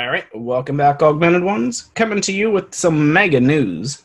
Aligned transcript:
All 0.00 0.08
right, 0.08 0.24
welcome 0.34 0.78
back, 0.78 1.02
Augmented 1.02 1.44
Ones. 1.44 1.90
Coming 1.94 2.22
to 2.22 2.32
you 2.32 2.50
with 2.50 2.74
some 2.74 3.12
mega 3.12 3.38
news. 3.38 4.02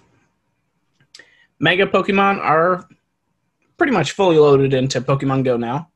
Mega 1.62 1.86
Pokemon 1.86 2.40
are 2.40 2.86
pretty 3.78 3.94
much 3.94 4.12
fully 4.12 4.38
loaded 4.38 4.74
into 4.74 5.00
Pokemon 5.00 5.46
Go 5.46 5.56
now. 5.56 5.88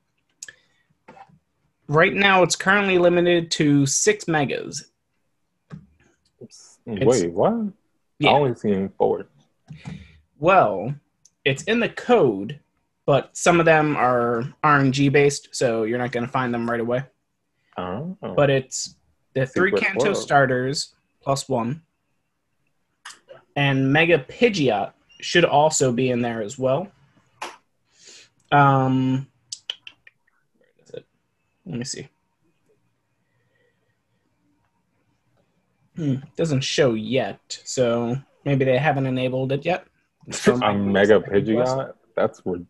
Right 1.89 2.13
now, 2.13 2.43
it's 2.43 2.55
currently 2.55 2.97
limited 2.97 3.51
to 3.51 3.85
six 3.85 4.25
megas. 4.25 4.89
It's- 6.39 6.79
Wait, 6.85 7.33
what? 7.33 7.73
Yeah. 8.19 8.29
I 8.29 8.33
only 8.35 8.55
seen 8.55 8.93
four. 8.97 9.27
Well, 10.39 10.95
it's 11.43 11.63
in 11.63 11.81
the 11.81 11.89
code, 11.89 12.61
but 13.05 13.35
some 13.35 13.59
of 13.59 13.65
them 13.65 13.97
are 13.97 14.45
RNG 14.63 15.11
based, 15.11 15.49
so 15.51 15.83
you're 15.83 15.99
not 15.99 16.13
going 16.13 16.25
to 16.25 16.31
find 16.31 16.53
them 16.53 16.69
right 16.69 16.79
away. 16.79 17.03
Oh. 17.77 18.15
But 18.21 18.49
it's 18.49 18.95
the 19.39 19.45
three 19.45 19.71
Kanto 19.71 20.05
World. 20.05 20.17
starters 20.17 20.93
plus 21.21 21.47
one. 21.47 21.81
And 23.55 23.91
Mega 23.91 24.19
Pidgeot 24.19 24.93
should 25.19 25.45
also 25.45 25.91
be 25.91 26.11
in 26.11 26.21
there 26.21 26.41
as 26.41 26.57
well. 26.57 26.91
Um, 28.51 29.27
where 30.57 30.83
is 30.83 30.89
it? 30.91 31.05
Let 31.65 31.77
me 31.77 31.85
see. 31.85 32.07
Hmm, 35.95 36.15
doesn't 36.37 36.61
show 36.61 36.93
yet, 36.93 37.59
so 37.65 38.17
maybe 38.45 38.63
they 38.63 38.77
haven't 38.77 39.05
enabled 39.05 39.51
it 39.51 39.65
yet. 39.65 39.85
A 40.47 40.73
mega. 40.73 41.19
Pidgeot? 41.19 41.93
That's 42.15 42.45
what. 42.45 42.61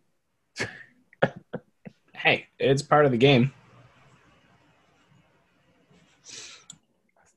Hey, 2.14 2.48
it's 2.58 2.82
part 2.82 3.06
of 3.06 3.12
the 3.12 3.18
game. 3.18 3.54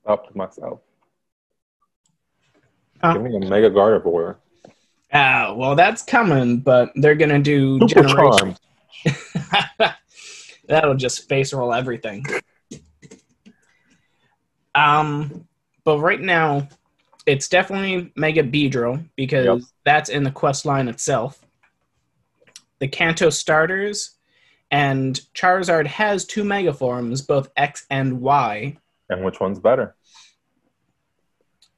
Stopped 0.03 0.35
myself. 0.35 0.81
Huh? 3.01 3.13
Give 3.13 3.21
me 3.23 3.35
a 3.35 3.39
Mega 3.39 3.69
Gardevoir. 3.69 4.35
Ah, 5.13 5.53
well, 5.55 5.75
that's 5.75 6.01
coming, 6.01 6.59
but 6.59 6.91
they're 6.95 7.15
gonna 7.15 7.39
do 7.39 7.79
Super 7.87 8.07
generation. 8.07 8.57
That'll 10.67 10.95
just 10.95 11.27
face 11.29 11.53
roll 11.53 11.73
everything. 11.73 12.25
Um, 14.75 15.47
but 15.83 15.99
right 15.99 16.19
now, 16.21 16.67
it's 17.25 17.47
definitely 17.47 18.11
Mega 18.15 18.43
Beedrill 18.43 19.03
because 19.15 19.45
Yep. 19.45 19.59
that's 19.85 20.09
in 20.09 20.23
the 20.23 20.31
quest 20.31 20.65
line 20.65 20.87
itself. 20.87 21.45
The 22.79 22.87
Kanto 22.87 23.29
starters 23.29 24.15
and 24.71 25.19
Charizard 25.35 25.85
has 25.87 26.25
two 26.25 26.43
Mega 26.43 26.73
forms, 26.73 27.21
both 27.21 27.49
X 27.55 27.85
and 27.89 28.19
Y. 28.19 28.77
And 29.09 29.23
which 29.23 29.39
one's 29.39 29.59
better? 29.59 29.95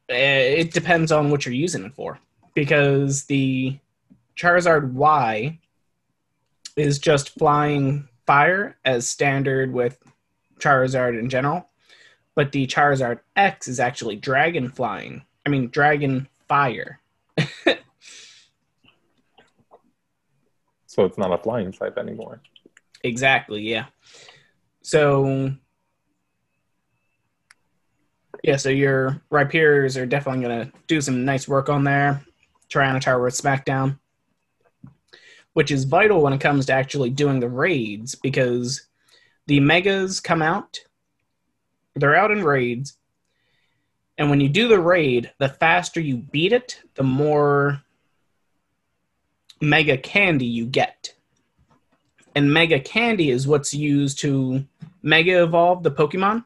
Uh, 0.09 0.13
It 0.15 0.73
depends 0.73 1.11
on 1.11 1.31
what 1.31 1.45
you're 1.45 1.55
using 1.55 1.85
it 1.85 1.93
for 1.95 2.19
because 2.53 3.25
the 3.25 3.77
Charizard 4.37 4.91
Y 4.93 5.59
is 6.75 6.99
just 6.99 7.37
flying 7.37 8.07
fire 8.25 8.77
as 8.85 9.07
standard 9.07 9.71
with 9.73 9.97
Charizard 10.59 11.17
in 11.19 11.29
general, 11.29 11.69
but 12.35 12.51
the 12.51 12.67
Charizard 12.67 13.19
X 13.35 13.67
is 13.67 13.79
actually 13.79 14.15
dragon 14.15 14.69
flying. 14.69 15.23
I 15.45 15.49
mean, 15.49 15.69
dragon 15.69 16.27
fire. 16.47 16.99
So 20.87 21.03
it's 21.03 21.17
not 21.17 21.33
a 21.33 21.37
flying 21.37 21.73
type 21.73 21.97
anymore. 21.97 22.41
Exactly, 23.03 23.61
yeah. 23.61 23.87
So, 24.81 25.51
yeah, 28.45 28.57
so 28.57 28.69
your 28.69 29.21
Rhyperiors 29.31 29.99
are 29.99 30.05
definitely 30.05 30.43
going 30.43 30.65
to 30.65 30.71
do 30.88 31.01
some 31.01 31.25
nice 31.25 31.47
work 31.47 31.67
on 31.67 31.83
there. 31.83 32.23
Tyranitar 32.69 33.23
with 33.23 33.33
SmackDown, 33.33 33.97
which 35.53 35.72
is 35.72 35.85
vital 35.85 36.22
when 36.22 36.33
it 36.33 36.41
comes 36.41 36.66
to 36.66 36.73
actually 36.73 37.09
doing 37.09 37.39
the 37.39 37.50
raids 37.50 38.16
because 38.16 38.88
the 39.47 39.59
Megas 39.59 40.19
come 40.19 40.41
out, 40.41 40.79
they're 41.95 42.16
out 42.16 42.31
in 42.31 42.44
raids, 42.44 42.97
and 44.17 44.29
when 44.29 44.41
you 44.41 44.50
do 44.50 44.67
the 44.67 44.79
raid, 44.79 45.31
the 45.39 45.50
faster 45.50 46.00
you 46.00 46.17
beat 46.17 46.53
it, 46.53 46.81
the 46.95 47.03
more 47.03 47.81
Mega 49.62 49.97
Candy 49.97 50.45
you 50.45 50.66
get 50.66 51.16
and 52.35 52.53
Mega 52.53 52.79
Candy 52.79 53.31
is 53.31 53.47
what's 53.47 53.73
used 53.73 54.19
to 54.19 54.66
Mega 55.01 55.44
Evolve 55.44 55.83
the 55.83 55.91
Pokemon. 55.91 56.44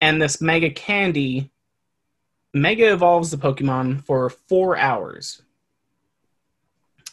And 0.00 0.22
this 0.22 0.40
Mega 0.40 0.70
Candy 0.70 1.50
Mega 2.54 2.92
Evolves 2.92 3.30
the 3.30 3.36
Pokemon 3.36 4.04
for 4.04 4.30
four 4.30 4.76
hours. 4.76 5.42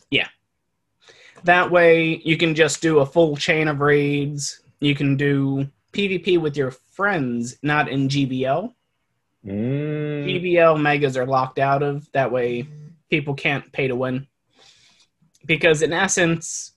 Yeah. 0.09 0.27
That 1.43 1.71
way 1.71 2.21
you 2.23 2.37
can 2.37 2.55
just 2.55 2.81
do 2.81 2.99
a 2.99 3.05
full 3.05 3.35
chain 3.35 3.67
of 3.67 3.79
raids. 3.79 4.61
You 4.79 4.95
can 4.95 5.17
do 5.17 5.69
PvP 5.91 6.39
with 6.39 6.57
your 6.57 6.71
friends, 6.71 7.57
not 7.61 7.89
in 7.89 8.07
GBL. 8.07 8.73
Mm, 9.45 10.25
GBL 10.25 10.81
megas 10.81 11.17
are 11.17 11.25
locked 11.25 11.59
out 11.59 11.83
of. 11.83 12.11
That 12.13 12.31
way, 12.31 12.67
people 13.09 13.35
can't 13.35 13.71
pay 13.71 13.87
to 13.87 13.95
win. 13.95 14.27
Because 15.45 15.81
in 15.81 15.93
essence, 15.93 16.71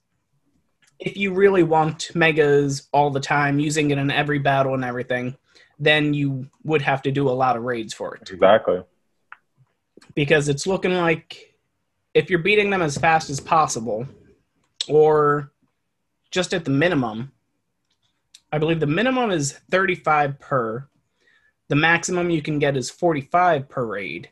if 0.99 1.17
you 1.17 1.33
really 1.33 1.63
want 1.63 2.13
megas 2.13 2.87
all 2.91 3.09
the 3.09 3.19
time, 3.19 3.59
using 3.59 3.89
it 3.89 3.97
in 3.97 4.11
every 4.11 4.37
battle 4.37 4.75
and 4.75 4.83
everything, 4.83 5.35
then 5.79 6.13
you 6.13 6.47
would 6.63 6.81
have 6.81 7.01
to 7.03 7.11
do 7.11 7.29
a 7.29 7.31
lot 7.31 7.55
of 7.55 7.63
raids 7.63 7.93
for 7.93 8.15
it. 8.15 8.29
exactly. 8.29 8.83
Because 10.13 10.49
it's 10.49 10.67
looking 10.67 10.93
like 10.93 11.55
if 12.13 12.29
you're 12.29 12.39
beating 12.39 12.69
them 12.69 12.81
as 12.81 12.97
fast 12.97 13.29
as 13.29 13.39
possible, 13.39 14.07
or 14.87 15.51
just 16.31 16.53
at 16.53 16.65
the 16.65 16.71
minimum, 16.71 17.31
I 18.51 18.57
believe 18.57 18.79
the 18.79 18.87
minimum 18.87 19.31
is 19.31 19.53
35 19.71 20.39
per. 20.39 20.87
The 21.67 21.75
maximum 21.75 22.29
you 22.29 22.41
can 22.41 22.57
get 22.59 22.75
is 22.75 22.89
45 22.89 23.69
per 23.69 23.85
raid. 23.85 24.29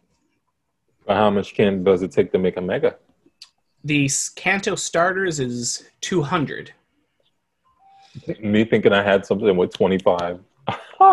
But 1.05 1.17
how 1.17 1.29
much 1.29 1.53
can 1.53 1.83
does 1.83 2.01
it 2.01 2.11
take 2.11 2.31
to 2.31 2.39
make 2.39 2.57
a 2.57 2.61
Mega? 2.61 2.97
The 3.83 4.09
Kanto 4.35 4.75
starters 4.75 5.39
is 5.39 5.87
200. 6.01 6.73
Me 8.39 8.65
thinking 8.65 8.91
I 8.91 9.03
had 9.03 9.25
something 9.25 9.55
with 9.55 9.73
25. 9.73 10.39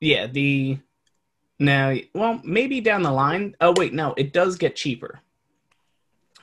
Yeah, 0.00 0.28
the 0.28 0.78
now 1.58 1.94
well 2.14 2.40
maybe 2.44 2.80
down 2.80 3.02
the 3.02 3.10
line. 3.10 3.56
Oh 3.60 3.74
wait, 3.76 3.92
no, 3.92 4.14
it 4.16 4.32
does 4.32 4.56
get 4.56 4.76
cheaper. 4.76 5.20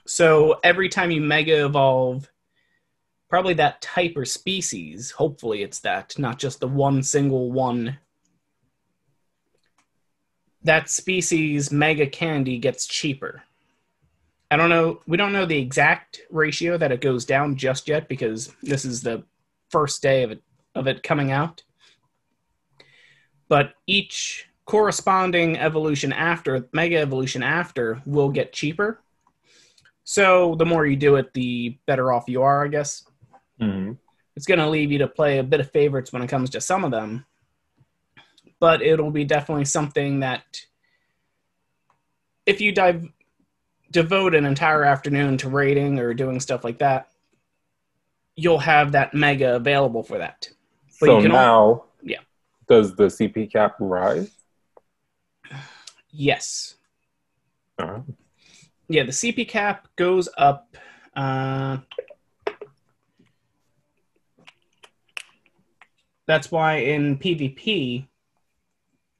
So 0.05 0.59
every 0.63 0.89
time 0.89 1.09
you 1.09 1.22
mega 1.22 1.66
evolve 1.66 2.29
probably 3.29 3.55
that 3.55 3.81
type 3.81 4.13
or 4.16 4.25
species, 4.25 5.11
hopefully 5.11 5.63
it's 5.63 5.79
that, 5.79 6.17
not 6.19 6.38
just 6.38 6.59
the 6.59 6.67
one 6.67 7.01
single 7.01 7.51
one. 7.51 7.97
That 10.63 10.89
species 10.89 11.72
mega 11.72 12.07
candy 12.07 12.57
gets 12.57 12.85
cheaper. 12.85 13.44
I 14.51 14.57
don't 14.57 14.69
know, 14.69 15.01
we 15.07 15.17
don't 15.17 15.34
know 15.34 15.45
the 15.45 15.57
exact 15.57 16.22
ratio 16.29 16.78
that 16.78 16.91
it 16.91 17.01
goes 17.01 17.25
down 17.25 17.55
just 17.55 17.88
yet 17.88 18.07
because 18.07 18.53
this 18.61 18.85
is 18.85 19.01
the 19.01 19.23
first 19.69 20.01
day 20.01 20.23
of 20.23 20.31
it 20.31 20.41
of 20.75 20.87
it 20.87 21.03
coming 21.03 21.31
out. 21.31 21.63
But 23.47 23.73
each 23.87 24.47
corresponding 24.65 25.57
evolution 25.57 26.11
after 26.11 26.67
mega 26.73 26.97
evolution 26.97 27.43
after 27.43 28.01
will 28.05 28.29
get 28.29 28.53
cheaper. 28.53 29.01
So 30.03 30.55
the 30.55 30.65
more 30.65 30.85
you 30.85 30.95
do 30.95 31.15
it 31.15 31.33
the 31.33 31.77
better 31.87 32.11
off 32.11 32.25
you 32.27 32.41
are 32.41 32.65
i 32.65 32.67
guess. 32.67 33.03
Hmm 33.59 33.93
it's 34.35 34.45
going 34.45 34.59
to 34.59 34.69
leave 34.69 34.91
you 34.91 34.97
to 34.99 35.07
play 35.07 35.39
a 35.39 35.43
bit 35.43 35.59
of 35.59 35.71
favorites 35.71 36.11
when 36.11 36.21
it 36.21 36.27
comes 36.27 36.49
to 36.51 36.61
some 36.61 36.83
of 36.83 36.91
them. 36.91 37.25
But 38.59 38.81
it'll 38.81 39.11
be 39.11 39.23
definitely 39.23 39.66
something 39.66 40.19
that 40.21 40.43
if 42.45 42.61
you 42.61 42.71
dive 42.71 43.07
devote 43.91 44.35
an 44.35 44.45
entire 44.45 44.83
afternoon 44.83 45.37
to 45.37 45.49
rating 45.49 45.99
or 45.99 46.13
doing 46.13 46.39
stuff 46.39 46.63
like 46.66 46.79
that 46.79 47.07
you'll 48.35 48.59
have 48.59 48.91
that 48.91 49.13
mega 49.13 49.55
available 49.55 50.03
for 50.03 50.17
that 50.17 50.49
But 50.99 51.07
So 51.07 51.17
you 51.17 51.23
can 51.23 51.31
al- 51.31 51.37
now, 51.37 51.83
Yeah. 52.03 52.19
does 52.67 52.95
the 52.95 53.05
CP 53.09 53.47
cap 53.51 53.75
rise? 53.79 54.31
yes 56.11 56.75
Uh, 57.77 57.99
yeah, 58.87 59.03
the 59.03 59.11
CP 59.11 59.45
cap 59.49 59.87
goes 59.97 60.29
up. 60.37 60.77
Uh, 61.15 61.79
that's 66.27 66.51
why 66.51 66.77
in 66.77 67.17
PvP, 67.17 68.07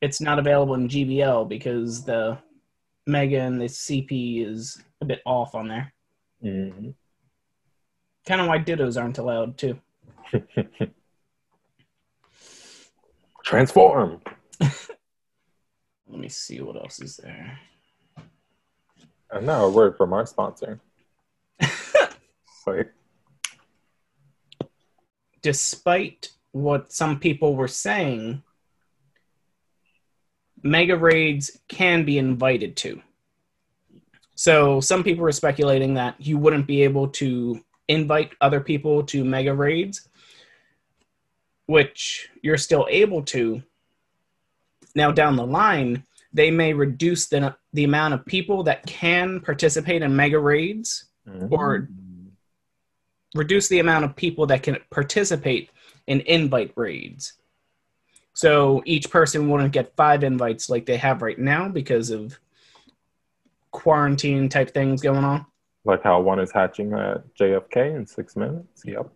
it's 0.02 0.22
not 0.22 0.40
available 0.40 0.76
in 0.76 0.88
GBL 0.88 1.48
because 1.50 2.04
the 2.06 2.38
Mega 3.08 3.42
and 3.42 3.60
the 3.60 3.66
CP 3.66 4.46
is 4.46 4.82
a 5.02 5.06
bit 5.06 5.22
off 5.26 5.54
on 5.56 5.68
there. 5.68 5.94
mhm. 6.44 6.94
Kind 8.26 8.42
of 8.42 8.48
why 8.48 8.58
Dittos 8.60 9.00
aren't 9.00 9.18
allowed 9.18 9.58
too. 9.58 9.80
Transform. 13.46 14.22
Let 14.60 16.20
me 16.20 16.30
see 16.30 16.60
what 16.62 16.76
else 16.76 17.00
is 17.00 17.18
there. 17.18 17.60
And 19.30 19.46
now 19.46 19.66
a 19.66 19.70
word 19.70 19.98
from 19.98 20.14
our 20.14 20.26
sponsor. 20.26 20.80
like, 22.68 22.92
Despite 25.42 26.30
what 26.54 26.92
some 26.92 27.20
people 27.20 27.56
were 27.56 27.68
saying, 27.68 28.42
mega 30.64 30.98
raids 30.98 31.60
can 31.68 32.04
be 32.04 32.18
invited 32.18 32.76
to. 32.78 33.00
So 34.34 34.80
some 34.82 35.04
people 35.04 35.24
were 35.24 35.32
speculating 35.32 35.94
that 35.94 36.16
you 36.20 36.40
wouldn't 36.40 36.66
be 36.66 36.82
able 36.82 37.10
to 37.10 37.64
invite 37.88 38.32
other 38.42 38.60
people 38.60 39.04
to 39.04 39.24
mega 39.24 39.54
raids, 39.54 40.10
which 41.68 42.30
you're 42.42 42.58
still 42.58 42.88
able 42.90 43.24
to. 43.24 43.62
Now 44.96 45.12
down 45.12 45.36
the 45.36 45.46
line, 45.46 46.04
they 46.34 46.52
may 46.52 46.74
reduce 46.74 47.28
the 47.28 47.56
the 47.74 47.84
amount 47.84 48.14
of 48.14 48.26
people 48.26 48.64
that 48.64 48.86
can 48.86 49.40
participate 49.42 50.02
in 50.02 50.16
mega 50.16 50.40
raids 50.40 51.06
mm-hmm. 51.28 51.54
Or- 51.54 51.90
reduce 53.34 53.68
the 53.68 53.80
amount 53.80 54.06
of 54.06 54.16
people 54.16 54.46
that 54.48 54.64
can 54.64 54.78
participate 54.90 55.70
in 56.08 56.22
invite 56.22 56.72
raids. 56.76 57.34
So 58.34 58.82
each 58.86 59.10
person 59.10 59.50
wouldn't 59.50 59.74
get 59.74 59.96
five 59.96 60.24
invites 60.24 60.70
like 60.70 60.86
they 60.86 60.98
have 60.98 61.22
right 61.22 61.38
now 61.38 61.70
because 61.70 62.10
of 62.10 62.40
quarantine 63.72 64.50
type 64.50 64.74
things 64.74 65.02
going 65.02 65.24
on. 65.24 65.46
like 65.84 66.02
how 66.02 66.20
one 66.22 66.40
is 66.40 66.52
hatching 66.52 66.94
uh, 66.94 67.16
at 67.16 67.36
JFK 67.36 67.96
in 67.96 68.06
six 68.06 68.36
minutes. 68.36 68.84
Yep. 68.86 69.10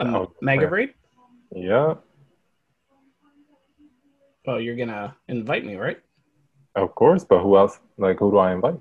Oh, 0.00 0.32
mega 0.40 0.62
yeah. 0.62 0.68
raid? 0.68 0.94
Yep. 1.54 2.04
Well, 4.46 4.60
you're 4.60 4.76
gonna 4.76 5.14
invite 5.28 5.64
me, 5.64 5.76
right? 5.76 5.98
Of 6.74 6.94
course, 6.94 7.24
but 7.24 7.40
who 7.40 7.56
else? 7.56 7.78
Like, 7.98 8.18
who 8.18 8.30
do 8.30 8.38
I 8.38 8.52
invite? 8.52 8.80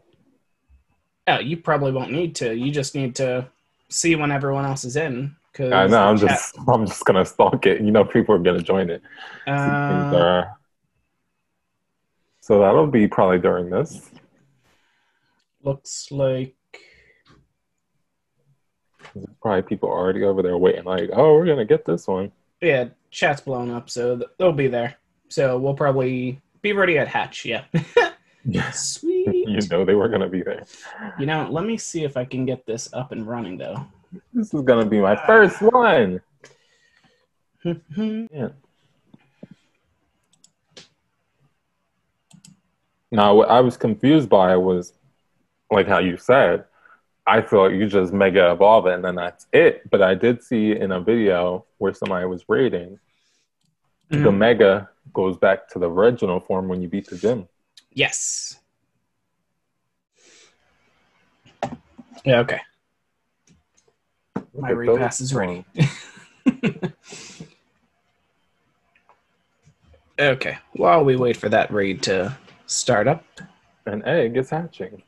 Oh, 1.27 1.39
you 1.39 1.57
probably 1.57 1.91
won't 1.91 2.11
need 2.11 2.35
to. 2.35 2.55
You 2.55 2.71
just 2.71 2.95
need 2.95 3.15
to 3.15 3.47
see 3.89 4.15
when 4.15 4.31
everyone 4.31 4.65
else 4.65 4.83
is 4.85 4.95
in. 4.95 5.35
Cause 5.53 5.71
I 5.73 5.87
know. 5.87 6.03
I'm 6.07 6.17
the 6.17 6.27
just. 6.27 6.57
I'm 6.67 6.85
just 6.85 7.03
gonna 7.05 7.25
stalk 7.25 7.65
it. 7.65 7.81
You 7.81 7.91
know, 7.91 8.05
people 8.05 8.35
are 8.35 8.39
gonna 8.39 8.61
join 8.61 8.89
it. 8.89 9.01
chat- 9.45 9.53
Uh, 9.53 10.43
so 12.41 12.59
that'll 12.59 12.87
be 12.87 13.07
probably 13.07 13.39
during 13.39 13.69
this. 13.69 14.09
looks 15.61 16.09
like 16.11 16.55
probably 19.41 19.61
people 19.63 19.89
already 19.89 20.23
over 20.23 20.41
there 20.41 20.57
waiting. 20.57 20.83
Like, 20.85 21.09
oh, 21.13 21.33
we're 21.35 21.45
gonna 21.45 21.65
get 21.65 21.85
this 21.85 22.07
one. 22.07 22.31
yeah, 22.61 22.89
chat's 23.11 23.41
blown 23.41 23.69
up, 23.71 23.89
so 23.89 24.21
they'll 24.37 24.51
be 24.51 24.67
there. 24.67 24.95
So 25.29 25.57
we'll 25.57 25.73
probably 25.75 26.41
be 26.61 26.73
ready 26.73 26.97
at 26.97 27.07
hatch. 27.07 27.45
Yeah, 27.45 27.63
Yes. 28.45 28.93
sweet. 28.99 29.27
you 29.27 29.59
know 29.69 29.85
they 29.85 29.95
were 29.95 30.09
gonna 30.09 30.29
be 30.29 30.41
there. 30.41 30.65
You 31.19 31.25
know, 31.25 31.47
let 31.49 31.65
me 31.65 31.77
see 31.77 32.03
if 32.03 32.17
I 32.17 32.25
can 32.25 32.45
get 32.45 32.65
this 32.65 32.91
up 32.93 33.11
and 33.11 33.27
running 33.27 33.57
though. 33.57 33.85
This 34.33 34.53
is 34.53 34.61
gonna 34.61 34.85
be 34.85 34.99
my 34.99 35.15
first 35.25 35.61
one. 35.61 36.21
yeah. 37.63 38.49
Now, 43.11 43.33
what 43.35 43.49
I 43.49 43.59
was 43.59 43.75
confused 43.75 44.29
by 44.29 44.55
was, 44.55 44.93
like 45.71 45.87
how 45.87 45.99
you 45.99 46.17
said, 46.17 46.65
I 47.29 47.41
thought 47.41 47.67
you 47.67 47.87
just 47.87 48.11
mega 48.11 48.51
evolve 48.51 48.87
it 48.87 48.93
and 48.95 49.05
then 49.05 49.15
that's 49.15 49.45
it. 49.53 49.89
But 49.89 50.01
I 50.01 50.15
did 50.15 50.43
see 50.43 50.71
in 50.71 50.91
a 50.91 50.99
video 50.99 51.65
where 51.77 51.93
somebody 51.93 52.25
was 52.25 52.43
rating, 52.47 52.99
the 54.09 54.17
mm. 54.17 54.37
mega 54.37 54.89
goes 55.13 55.37
back 55.37 55.69
to 55.69 55.79
the 55.79 55.89
original 55.89 56.39
form 56.39 56.67
when 56.67 56.81
you 56.81 56.89
beat 56.89 57.07
the 57.07 57.17
gym. 57.17 57.47
Yes. 57.93 58.59
Yeah, 62.25 62.39
okay. 62.39 62.61
My 64.57 64.71
Look 64.71 64.71
at 64.71 64.77
repass 64.77 65.21
is 65.21 65.33
ready. 65.33 65.65
Okay. 70.19 70.57
While 70.73 71.05
we 71.05 71.15
wait 71.15 71.37
for 71.37 71.47
that 71.47 71.71
raid 71.71 72.03
to 72.03 72.37
start 72.65 73.07
up. 73.07 73.23
An 73.85 74.03
egg 74.03 74.35
is 74.35 74.49
hatching. 74.49 75.01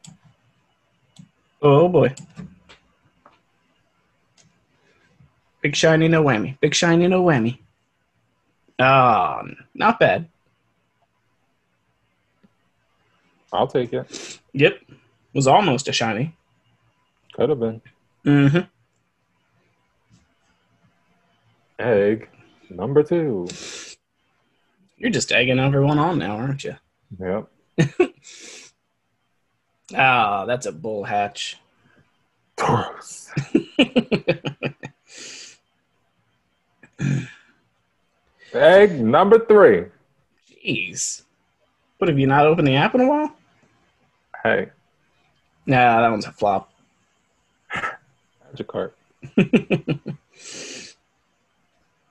Oh 1.62 1.88
boy. 1.88 2.14
Big 5.62 5.76
shiny 5.76 6.08
no 6.08 6.24
whammy. 6.24 6.60
Big 6.60 6.74
shiny 6.74 7.08
no 7.08 7.24
whammy. 7.24 7.60
Ah, 8.80 9.44
not 9.76 10.00
bad. 10.00 10.28
I'll 13.54 13.68
take 13.68 13.94
it. 13.94 14.40
Yep. 14.54 14.80
Was 15.34 15.46
almost 15.46 15.88
a 15.88 15.94
shiny. 15.94 16.36
Could 17.34 17.50
have 17.50 17.60
been. 17.60 17.82
Mm-hmm. 18.26 18.60
Egg 21.80 22.30
number 22.70 23.04
two. 23.04 23.48
You're 24.98 25.12
just 25.12 25.32
egging 25.32 25.60
everyone 25.60 26.00
on 26.00 26.18
now, 26.18 26.38
aren't 26.38 26.64
you? 26.64 26.76
Yep. 27.20 27.50
Ah, 29.96 30.46
that's 30.46 30.66
a 30.66 30.72
bull 30.72 31.04
hatch. 31.04 31.58
Egg 38.54 39.00
number 39.00 39.40
three. 39.46 39.86
Jeez. 40.66 41.24
What 41.98 42.10
have 42.10 42.20
you 42.20 42.28
not 42.28 42.46
opened 42.46 42.68
the 42.68 42.76
app 42.76 42.96
in 42.96 43.02
a 43.02 43.08
while? 43.08 43.36
Hey, 44.44 44.70
Nah, 45.68 46.02
that 46.02 46.10
one's 46.10 46.26
a 46.26 46.32
flop. 46.32 46.72
magic 48.46 48.68
card. 48.68 48.94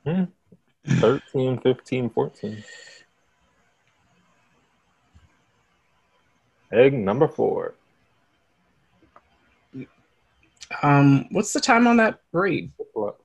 Hmm. 0.03 0.25
13, 0.87 1.61
15, 1.61 2.09
14. 2.09 2.65
Egg 6.72 6.94
number 6.94 7.26
four. 7.26 7.75
Um, 10.82 11.26
what's 11.31 11.52
the 11.52 11.61
time 11.61 11.87
on 11.87 11.96
that 11.96 12.20
raid? 12.32 12.70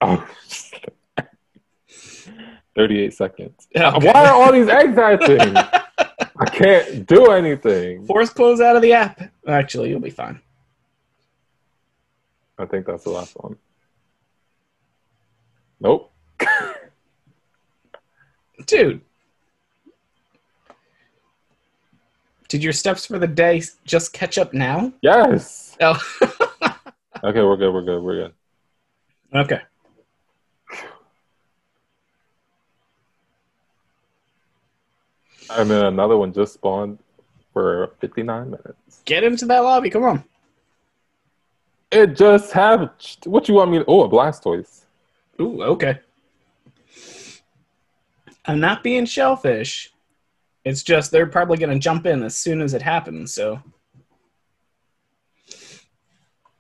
Oh. 0.02 0.28
38 2.76 3.14
seconds. 3.14 3.68
Okay. 3.76 4.08
Why 4.08 4.26
are 4.26 4.34
all 4.34 4.52
these 4.52 4.68
eggs 4.68 4.96
hatching? 4.96 5.56
I 6.38 6.46
can't 6.46 7.06
do 7.08 7.28
anything. 7.32 8.06
Force 8.06 8.30
close 8.32 8.60
out 8.60 8.76
of 8.76 8.82
the 8.82 8.92
app. 8.94 9.32
Actually, 9.48 9.90
you'll 9.90 10.02
be 10.02 10.10
fine. 10.10 10.42
I 12.58 12.66
think 12.66 12.86
that's 12.86 13.04
the 13.04 13.12
last 13.12 13.34
one. 13.38 13.58
Nope. 15.80 16.12
Dude. 18.66 19.02
Did 22.48 22.64
your 22.64 22.74
steps 22.74 23.06
for 23.06 23.20
the 23.20 23.28
day 23.28 23.62
just 23.86 24.14
catch 24.14 24.38
up 24.38 24.54
now? 24.54 24.94
Yes. 25.02 25.78
Oh. 25.82 26.00
Okay, 27.24 27.42
we're 27.42 27.58
good. 27.58 27.74
We're 27.74 27.82
good. 27.82 28.04
We're 28.04 28.16
good. 28.16 28.34
okay. 29.34 29.62
And 35.50 35.70
then 35.70 35.86
another 35.86 36.18
one 36.18 36.34
just 36.34 36.54
spawned 36.54 37.00
for 37.52 37.92
59 38.00 38.52
minutes. 38.52 39.02
Get 39.06 39.24
into 39.24 39.46
that 39.46 39.60
lobby. 39.60 39.90
Come 39.90 40.04
on. 40.04 40.24
It 41.92 42.16
just 42.16 42.52
hatched. 42.52 43.26
What 43.26 43.48
you 43.48 43.56
want 43.56 43.72
me 43.72 43.80
to? 43.80 43.86
Oh, 43.88 44.04
a 44.04 44.10
Blastoise. 44.10 44.82
Ooh, 45.42 45.64
okay. 45.64 46.00
I'm 48.46 48.60
not 48.60 48.84
being 48.84 49.06
shellfish. 49.06 49.92
It's 50.66 50.82
just 50.82 51.12
they're 51.12 51.28
probably 51.28 51.58
going 51.58 51.72
to 51.72 51.80
jump 51.80 52.08
in 52.08 52.24
as 52.24 52.36
soon 52.36 52.60
as 52.62 52.74
it 52.74 52.82
happens. 52.82 53.34
So, 53.34 53.62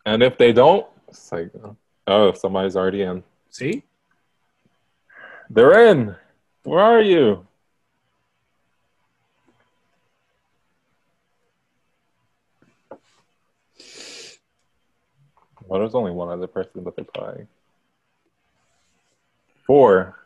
And 0.06 0.22
if 0.22 0.38
they 0.38 0.54
don't, 0.54 0.86
it's 1.08 1.32
like, 1.32 1.52
oh, 2.06 2.32
somebody's 2.34 2.76
already 2.76 3.02
in. 3.02 3.24
see? 3.50 3.84
They're 5.50 5.88
in. 5.90 6.16
Where 6.64 6.80
are 6.84 7.02
you? 7.02 7.48
Well, 15.68 15.80
there's 15.80 15.96
only 15.96 16.12
one 16.12 16.30
other 16.30 16.48
person, 16.48 16.84
but 16.84 16.96
they're 16.96 17.06
probably 17.06 17.48
four. 19.66 20.26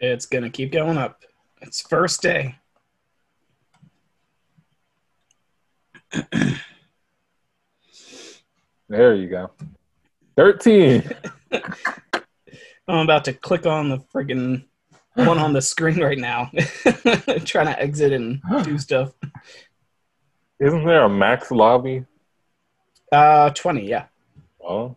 It's 0.00 0.26
going 0.26 0.44
to 0.44 0.50
keep 0.50 0.72
going 0.72 0.98
up. 0.98 1.22
It's 1.60 1.80
first 1.80 2.22
day. 2.22 2.56
There 8.88 9.14
you 9.14 9.28
go. 9.28 9.50
Thirteen. 10.34 11.02
I'm 11.52 12.98
about 13.04 13.24
to 13.26 13.34
click 13.34 13.66
on 13.66 13.90
the 13.90 13.98
friggin' 13.98 14.64
one 15.14 15.38
on 15.38 15.52
the 15.52 15.60
screen 15.60 16.00
right 16.00 16.18
now, 16.18 16.50
trying 17.44 17.66
to 17.66 17.76
exit 17.78 18.12
and 18.12 18.40
do 18.62 18.78
stuff. 18.78 19.12
Isn't 20.58 20.86
there 20.86 21.04
a 21.04 21.08
max 21.08 21.50
lobby? 21.50 22.06
Uh, 23.12 23.50
twenty, 23.50 23.86
yeah. 23.86 24.06
Well, 24.58 24.96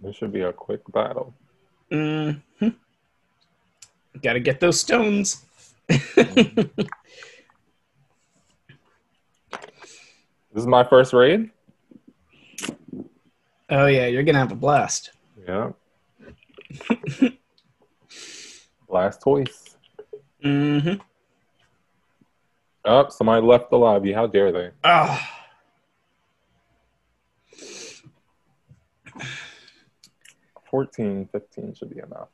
this 0.00 0.16
should 0.16 0.32
be 0.32 0.40
a 0.40 0.54
quick 0.54 0.80
battle. 0.90 1.34
Mm-hmm. 1.92 2.68
Got 4.22 4.32
to 4.32 4.40
get 4.40 4.58
those 4.60 4.80
stones. 4.80 5.44
This 10.56 10.62
is 10.62 10.68
my 10.68 10.84
first 10.84 11.12
raid. 11.12 11.50
Oh 13.68 13.84
yeah, 13.84 14.06
you're 14.06 14.22
gonna 14.22 14.38
have 14.38 14.52
a 14.52 14.54
blast. 14.54 15.10
Yeah. 15.46 15.72
blast 18.88 19.20
toys. 19.20 19.76
Mm-hmm. 20.42 20.94
Oh, 22.86 23.08
somebody 23.10 23.46
left 23.46 23.68
the 23.68 23.76
lobby. 23.76 24.14
How 24.14 24.26
dare 24.26 24.50
they? 24.50 24.70
Ah. 24.82 25.30
Oh. 29.14 29.26
14, 30.70 31.28
15 31.32 31.74
should 31.74 31.90
be 31.90 31.98
enough. 31.98 32.28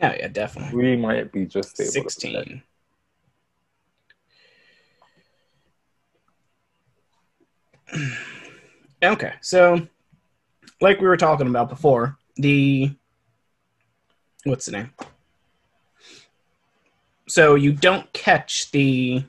Yeah, 0.00 0.16
yeah, 0.18 0.26
definitely. 0.26 0.76
We 0.76 0.96
might 0.96 1.30
be 1.30 1.46
just 1.46 1.76
16. 1.76 2.64
Okay, 9.02 9.34
so 9.42 9.86
like 10.80 10.98
we 10.98 11.06
were 11.06 11.16
talking 11.18 11.46
about 11.46 11.68
before, 11.68 12.16
the 12.36 12.90
what's 14.44 14.64
the 14.64 14.72
name? 14.72 14.90
So 17.28 17.54
you 17.54 17.72
don't 17.72 18.10
catch 18.14 18.70
the 18.70 19.24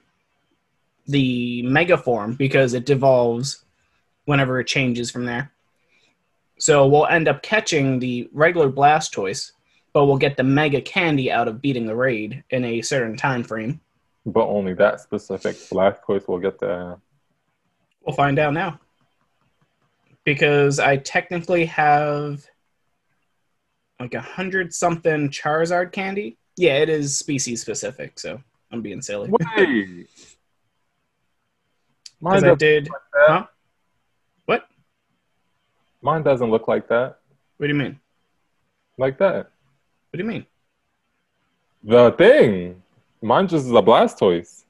the 1.08 1.62
mega 1.64 1.98
form 1.98 2.34
because 2.34 2.74
it 2.74 2.86
devolves 2.86 3.66
whenever 4.26 4.60
it 4.60 4.68
changes 4.68 5.12
from 5.12 5.26
there. 5.26 5.52
So 6.58 6.88
we'll 6.88 7.08
end 7.08 7.28
up 7.28 7.44
catching 7.44 8.00
the 8.00 8.30
regular 8.32 8.72
Blastoise, 8.72 9.52
but 9.94 10.06
we'll 10.06 10.18
get 10.18 10.38
the 10.38 10.44
mega 10.44 10.82
candy 10.82 11.32
out 11.32 11.48
of 11.48 11.62
beating 11.62 11.86
the 11.86 11.96
raid 11.96 12.44
in 12.50 12.64
a 12.64 12.82
certain 12.82 13.18
time 13.18 13.44
frame. 13.44 13.82
But 14.26 14.48
only 14.48 14.74
that 14.76 15.02
specific 15.02 15.56
Blastoise 15.56 16.28
will 16.28 16.40
get 16.40 16.60
the. 16.60 16.98
We'll 18.06 18.16
find 18.16 18.38
out 18.40 18.54
now. 18.54 18.80
Because 20.24 20.80
I 20.80 20.98
technically 20.98 21.66
have 21.66 22.46
like 24.00 24.14
a 24.14 24.22
hundred 24.22 24.74
something 24.74 25.30
Charizard 25.30 25.92
candy. 25.92 26.38
Yeah, 26.58 26.78
it 26.78 26.90
is 26.90 27.18
species 27.18 27.62
specific, 27.62 28.20
so 28.20 28.42
I'm 28.72 28.82
being 28.82 29.02
silly. 29.02 29.30
Wait! 29.30 30.08
Mine 32.22 32.44
I 32.44 32.56
did. 32.56 32.86
look 32.86 32.94
like. 32.94 33.02
Huh? 33.28 33.46
What? 34.46 34.68
Mine 36.02 36.24
doesn't 36.24 36.50
look 36.50 36.68
like 36.68 36.88
that. 36.88 37.20
What 37.58 37.68
do 37.68 37.74
you 37.74 37.80
mean? 37.80 38.00
Like 38.98 39.18
that. 39.20 39.52
What 40.10 40.18
do 40.18 40.20
you 40.20 40.30
mean? 40.30 40.46
The 41.84 42.12
thing. 42.12 42.82
Mine 43.22 43.48
just 43.48 43.66
is 43.66 43.72
a 43.72 43.76
Blastoise. 43.76 44.64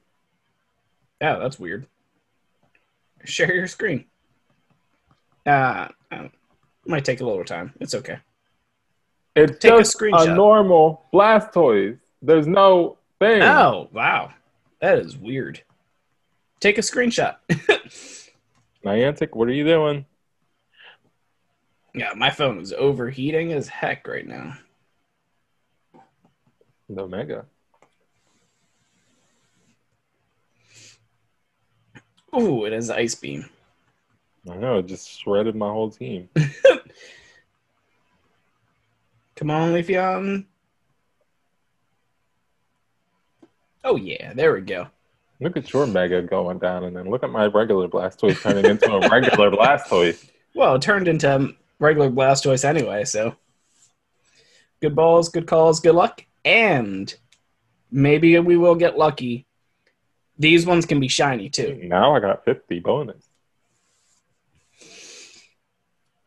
Yeah, 1.20 1.38
that's 1.38 1.58
weird. 1.58 1.86
Share 3.26 3.54
your 3.54 3.66
screen. 3.66 4.06
Uh, 5.44 5.88
uh, 6.10 6.28
might 6.86 7.04
take 7.04 7.20
a 7.20 7.24
little 7.24 7.44
time. 7.44 7.72
It's 7.80 7.94
okay. 7.94 8.18
It's 9.34 9.58
Take 9.58 9.72
a 9.72 9.78
just 9.78 9.94
a, 9.94 9.98
screenshot. 9.98 10.34
normal 10.34 11.06
Blastoise. 11.12 11.98
There's 12.22 12.46
no 12.46 12.96
thing. 13.18 13.42
Oh, 13.42 13.88
wow. 13.92 14.32
That 14.80 14.98
is 14.98 15.16
weird. 15.16 15.62
Take 16.60 16.78
a 16.78 16.80
screenshot. 16.80 17.36
Niantic, 18.84 19.34
what 19.34 19.48
are 19.48 19.52
you 19.52 19.64
doing? 19.64 20.06
yeah, 21.94 22.12
my 22.14 22.30
phone 22.30 22.60
is 22.60 22.72
overheating 22.72 23.52
as 23.52 23.68
heck 23.68 24.06
right 24.06 24.26
now. 24.26 24.54
The 26.88 27.06
Mega. 27.08 27.46
Ooh, 32.34 32.64
it 32.64 32.72
has 32.72 32.90
ice 32.90 33.14
beam. 33.14 33.48
I 34.50 34.56
know, 34.56 34.78
it 34.78 34.86
just 34.86 35.10
shredded 35.20 35.54
my 35.56 35.68
whole 35.68 35.90
team. 35.90 36.28
Come 39.36 39.50
on, 39.50 39.72
Leafeon. 39.72 40.46
Oh 43.84 43.96
yeah, 43.96 44.32
there 44.32 44.52
we 44.54 44.62
go. 44.62 44.88
Look 45.40 45.56
at 45.56 45.72
your 45.72 45.86
Mega 45.86 46.22
going 46.22 46.58
down, 46.58 46.84
and 46.84 46.96
then 46.96 47.10
look 47.10 47.22
at 47.22 47.30
my 47.30 47.46
regular 47.46 47.88
Blastoise 47.88 48.40
turning 48.40 48.64
into 48.64 48.90
a 48.90 49.08
regular 49.08 49.50
Blastoise. 49.56 50.28
Well, 50.54 50.76
it 50.76 50.82
turned 50.82 51.08
into 51.08 51.54
regular 51.78 52.10
Blastoise 52.10 52.64
anyway, 52.64 53.04
so 53.04 53.36
good 54.80 54.96
balls, 54.96 55.28
good 55.28 55.46
calls, 55.46 55.80
good 55.80 55.94
luck, 55.94 56.24
and 56.44 57.14
maybe 57.90 58.38
we 58.38 58.56
will 58.56 58.74
get 58.74 58.96
lucky. 58.96 59.45
These 60.38 60.66
ones 60.66 60.86
can 60.86 61.00
be 61.00 61.08
shiny 61.08 61.48
too. 61.48 61.78
Now 61.82 62.14
I 62.14 62.20
got 62.20 62.44
50 62.44 62.80
bonus. 62.80 63.26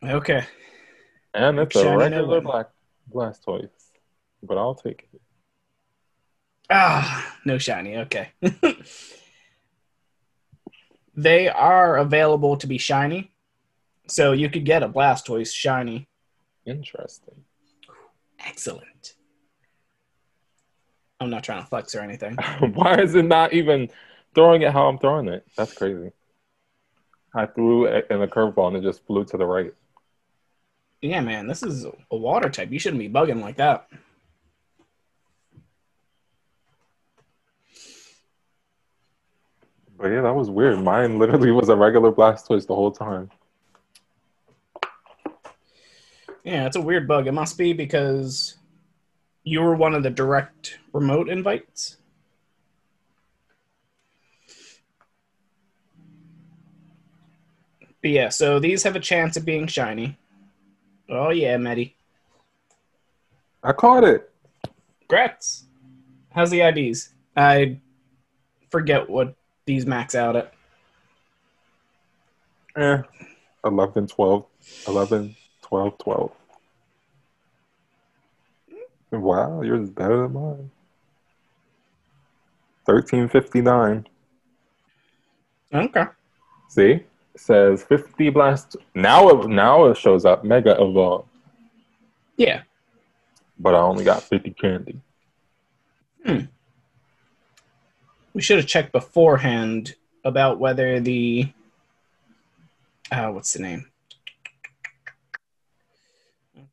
Okay. 0.03 0.45
And 1.33 1.59
it's 1.59 1.73
Shiny 1.73 1.87
a 1.87 1.97
regular 1.97 2.41
black 2.41 2.69
Blastoise. 3.13 3.69
But 4.41 4.57
I'll 4.57 4.75
take 4.75 5.09
it. 5.13 5.21
Ah, 6.69 7.35
no 7.45 7.57
shiny. 7.57 7.97
Okay. 7.97 8.29
they 11.15 11.49
are 11.49 11.97
available 11.97 12.57
to 12.57 12.67
be 12.67 12.77
shiny, 12.77 13.31
so 14.07 14.31
you 14.31 14.49
could 14.49 14.65
get 14.65 14.83
a 14.83 14.89
Blastoise 14.89 15.53
shiny. 15.53 16.07
Interesting. 16.65 17.43
Excellent. 18.39 19.15
I'm 21.19 21.29
not 21.29 21.43
trying 21.43 21.61
to 21.61 21.67
flex 21.67 21.95
or 21.95 21.99
anything. 21.99 22.35
Why 22.73 22.99
is 22.99 23.15
it 23.15 23.25
not 23.25 23.53
even 23.53 23.89
throwing 24.33 24.61
it 24.61 24.71
how 24.71 24.87
I'm 24.87 24.97
throwing 24.97 25.27
it? 25.27 25.45
That's 25.57 25.73
crazy. 25.73 26.11
I 27.33 27.45
threw 27.45 27.85
it 27.85 28.07
in 28.09 28.21
a 28.21 28.27
curveball 28.27 28.69
and 28.69 28.77
it 28.77 28.83
just 28.83 29.05
flew 29.05 29.25
to 29.25 29.37
the 29.37 29.45
right. 29.45 29.73
Yeah, 31.01 31.21
man, 31.21 31.47
this 31.47 31.63
is 31.63 31.85
a 32.11 32.15
water 32.15 32.49
type. 32.49 32.71
You 32.71 32.79
shouldn't 32.79 32.99
be 32.99 33.09
bugging 33.09 33.41
like 33.41 33.57
that. 33.57 33.87
But 39.97 40.07
yeah, 40.07 40.21
that 40.21 40.33
was 40.33 40.49
weird. 40.49 40.79
Mine 40.81 41.19
literally 41.19 41.51
was 41.51 41.67
a 41.67 41.75
regular 41.75 42.11
Blastoise 42.11 42.65
the 42.65 42.75
whole 42.75 42.91
time. 42.91 43.29
Yeah, 46.45 46.65
it's 46.65 46.77
a 46.77 46.81
weird 46.81 47.07
bug. 47.07 47.27
It 47.27 47.33
must 47.33 47.57
be 47.57 47.73
because 47.73 48.55
you 49.43 49.61
were 49.61 49.75
one 49.75 49.95
of 49.95 50.03
the 50.03 50.09
direct 50.09 50.79
remote 50.93 51.29
invites. 51.29 51.97
But 58.01 58.11
yeah, 58.11 58.29
so 58.29 58.59
these 58.59 58.83
have 58.83 58.95
a 58.95 58.99
chance 58.99 59.35
of 59.35 59.45
being 59.45 59.67
shiny. 59.67 60.17
Oh 61.09 61.29
yeah, 61.29 61.57
Medi. 61.57 61.95
I 63.63 63.73
caught 63.73 64.03
it. 64.03 64.31
Grats. 65.09 65.63
How's 66.31 66.49
the 66.49 66.59
IVs? 66.59 67.09
I 67.35 67.79
forget 68.69 69.09
what 69.09 69.35
these 69.65 69.85
max 69.85 70.15
out 70.15 70.35
at. 70.35 70.53
Eh. 72.77 73.01
11, 73.65 74.07
12, 74.07 74.45
11, 74.87 75.35
12, 75.61 75.97
12. 75.97 76.31
Wow, 79.11 79.61
yours 79.61 79.83
is 79.85 79.89
better 79.89 80.23
than 80.23 80.33
mine. 80.33 80.71
1359. 82.85 84.07
Okay. 85.73 86.03
See? 86.69 86.83
It 86.91 87.05
says 87.35 87.83
50 87.83 88.29
blast. 88.31 88.75
Now 88.95 89.29
it, 89.29 89.47
now 89.49 89.85
it 89.85 89.97
shows 89.97 90.25
up 90.25 90.43
Mega 90.43 90.71
Evolve, 90.81 91.25
Yeah. 92.37 92.63
but 93.59 93.75
I 93.75 93.79
only 93.79 94.03
got 94.03 94.23
50 94.23 94.51
candy. 94.51 94.99
Hmm. 96.25 96.39
We 98.33 98.41
should 98.41 98.57
have 98.57 98.67
checked 98.67 98.91
beforehand 98.91 99.95
about 100.23 100.59
whether 100.59 100.99
the 100.99 101.51
uh, 103.11 103.29
what's 103.29 103.53
the 103.53 103.59
name? 103.59 103.87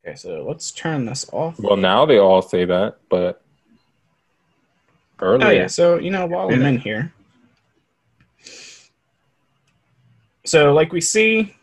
Okay, 0.07 0.15
so 0.15 0.45
let's 0.47 0.71
turn 0.71 1.05
this 1.05 1.25
off. 1.33 1.59
Well, 1.59 1.75
now 1.75 2.05
they 2.05 2.17
all 2.17 2.41
say 2.41 2.63
that, 2.63 2.95
but 3.09 3.41
earlier. 5.19 5.47
Oh 5.47 5.51
yeah, 5.51 5.67
so 5.67 5.99
you 5.99 6.11
know 6.11 6.25
while 6.25 6.47
I'm 6.47 6.61
in 6.61 6.77
here. 6.77 7.11
So 10.45 10.71
like 10.73 10.93
we 10.93 11.01
see 11.01 11.53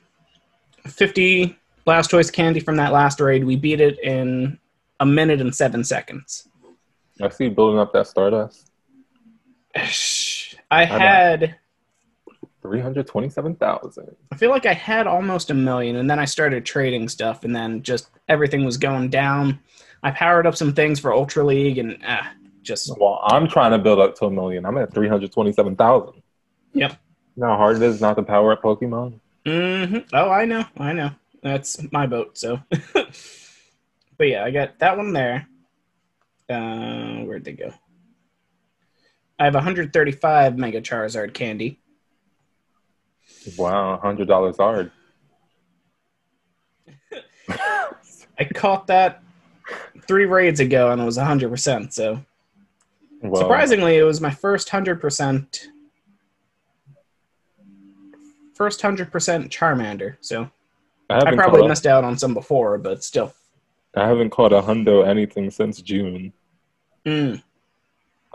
50 0.86 1.56
Blastoise 1.86 2.30
candy 2.30 2.60
from 2.60 2.76
that 2.76 2.92
last 2.92 3.18
raid. 3.18 3.44
We 3.44 3.56
beat 3.56 3.80
it 3.80 3.98
in 4.00 4.58
a 5.00 5.06
minute 5.06 5.40
and 5.40 5.54
seven 5.54 5.82
seconds. 5.82 6.46
I 7.22 7.30
see 7.30 7.48
building 7.48 7.78
up 7.78 7.94
that 7.94 8.08
Stardust. 8.08 8.70
I 10.70 10.84
had. 10.84 11.56
Three 12.64 12.80
hundred 12.80 13.06
twenty-seven 13.06 13.56
thousand. 13.56 14.16
I 14.32 14.36
feel 14.36 14.48
like 14.48 14.64
I 14.64 14.72
had 14.72 15.06
almost 15.06 15.50
a 15.50 15.54
million, 15.54 15.96
and 15.96 16.08
then 16.08 16.18
I 16.18 16.24
started 16.24 16.64
trading 16.64 17.10
stuff, 17.10 17.44
and 17.44 17.54
then 17.54 17.82
just 17.82 18.08
everything 18.26 18.64
was 18.64 18.78
going 18.78 19.10
down. 19.10 19.60
I 20.02 20.10
powered 20.12 20.46
up 20.46 20.56
some 20.56 20.72
things 20.72 20.98
for 20.98 21.12
Ultra 21.12 21.44
League, 21.44 21.76
and 21.76 21.98
ah, 22.06 22.32
just 22.62 22.90
Well, 22.98 23.20
I'm 23.22 23.48
trying 23.48 23.72
to 23.72 23.78
build 23.78 23.98
up 23.98 24.14
to 24.16 24.24
a 24.24 24.30
million. 24.30 24.64
I'm 24.64 24.78
at 24.78 24.94
three 24.94 25.08
hundred 25.08 25.30
twenty-seven 25.30 25.76
thousand. 25.76 26.22
Yep. 26.72 26.92
You 27.36 27.42
know 27.42 27.48
how 27.48 27.56
hard 27.58 27.76
it 27.76 27.82
is 27.82 28.00
not 28.00 28.14
to 28.14 28.22
power 28.22 28.52
up 28.52 28.62
Pokemon? 28.62 29.20
hmm 29.44 29.98
Oh, 30.14 30.30
I 30.30 30.46
know, 30.46 30.64
I 30.78 30.94
know. 30.94 31.10
That's 31.42 31.92
my 31.92 32.06
boat. 32.06 32.38
So, 32.38 32.60
but 32.94 34.26
yeah, 34.26 34.42
I 34.42 34.50
got 34.50 34.78
that 34.78 34.96
one 34.96 35.12
there. 35.12 35.46
Uh, 36.48 37.24
where'd 37.24 37.44
they 37.44 37.52
go? 37.52 37.74
I 39.38 39.44
have 39.44 39.54
135 39.54 40.56
Mega 40.56 40.80
Charizard 40.80 41.34
candy. 41.34 41.80
Wow, 43.56 43.98
hundred 43.98 44.28
dollars 44.28 44.56
hard. 44.56 44.90
I 47.48 48.44
caught 48.54 48.86
that 48.88 49.22
three 50.06 50.26
raids 50.26 50.60
ago, 50.60 50.90
and 50.90 51.00
it 51.00 51.04
was 51.04 51.16
100. 51.16 51.48
percent 51.50 51.94
So 51.94 52.24
Well, 53.22 53.42
surprisingly, 53.42 53.96
it 53.96 54.02
was 54.02 54.20
my 54.20 54.30
first 54.30 54.72
100 54.72 55.00
percent. 55.00 55.68
First 58.54 58.80
100% 58.80 59.10
Charmander. 59.50 60.16
So 60.20 60.48
I 61.10 61.18
I 61.18 61.34
probably 61.34 61.66
missed 61.66 61.86
out 61.86 62.04
on 62.04 62.16
some 62.16 62.34
before, 62.34 62.78
but 62.78 63.02
still. 63.02 63.34
I 63.96 64.06
haven't 64.06 64.30
caught 64.30 64.52
a 64.52 64.60
hundo 64.60 65.06
anything 65.06 65.50
since 65.50 65.82
June. 65.82 66.32
Mm. 67.04 67.42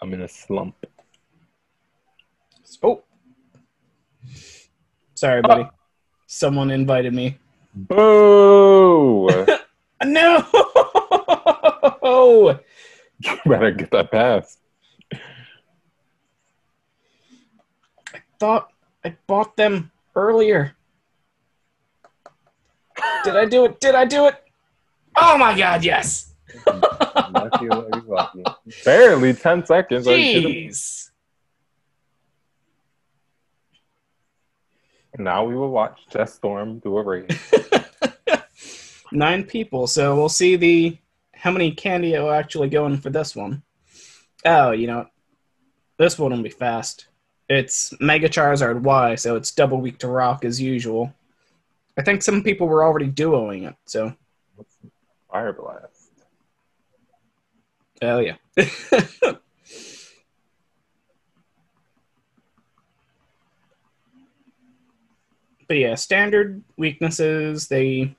I'm 0.01 0.13
in 0.13 0.21
a 0.21 0.27
slump. 0.27 0.75
Oh. 2.83 3.03
Sorry, 5.19 5.41
oh. 5.43 5.47
buddy. 5.47 5.67
Someone 6.27 6.71
invited 6.71 7.13
me. 7.13 7.38
Boo! 7.75 9.29
No! 10.05 10.45
you 13.19 13.38
better 13.45 13.71
get 13.71 13.91
that 13.91 14.09
pass. 14.11 14.57
I 18.13 18.21
thought 18.39 18.71
I 19.03 19.17
bought 19.27 19.57
them 19.57 19.91
earlier. 20.15 20.73
Did 23.25 23.35
I 23.35 23.43
do 23.43 23.65
it? 23.65 23.81
Did 23.81 23.95
I 23.95 24.05
do 24.05 24.27
it? 24.27 24.41
Oh 25.17 25.38
my 25.38 25.57
god, 25.57 25.83
yes! 25.83 26.33
Lucky, 26.65 27.67
lucky, 27.67 28.07
lucky. 28.07 28.43
Barely 28.85 29.33
ten 29.33 29.65
seconds. 29.65 30.07
Are 30.07 30.15
you? 30.15 30.69
Jeez. 30.69 31.08
Now 35.19 35.43
we 35.43 35.53
will 35.53 35.69
watch 35.69 35.99
Jess 36.09 36.33
Storm 36.33 36.79
do 36.79 36.97
a 36.97 37.03
raid. 37.03 37.38
Nine 39.11 39.43
people, 39.43 39.85
so 39.85 40.15
we'll 40.15 40.29
see 40.29 40.55
the 40.55 40.97
how 41.33 41.51
many 41.51 41.71
candy 41.71 42.13
will 42.13 42.31
actually 42.31 42.69
go 42.69 42.85
in 42.85 42.97
for 42.97 43.09
this 43.09 43.35
one. 43.35 43.61
Oh, 44.45 44.71
you 44.71 44.88
know, 44.88 45.07
this 45.97 46.17
one 46.17 46.31
will 46.31 46.41
be 46.41 46.49
fast. 46.49 47.07
It's 47.49 47.93
Mega 47.99 48.29
Charizard 48.29 48.81
Y, 48.81 49.15
so 49.15 49.35
it's 49.35 49.51
double 49.51 49.81
weak 49.81 49.97
to 49.99 50.07
rock 50.07 50.45
as 50.45 50.61
usual. 50.61 51.13
I 51.97 52.01
think 52.01 52.23
some 52.23 52.41
people 52.41 52.67
were 52.67 52.85
already 52.85 53.11
duoing 53.11 53.67
it, 53.67 53.75
so 53.85 54.13
Fire 55.29 55.51
blast. 55.51 56.13
oh 58.01 58.19
yeah. 58.19 58.35
but 65.70 65.77
yeah, 65.77 65.96
standard 65.96 66.62
weaknesses 66.77 67.70
they 67.70 68.14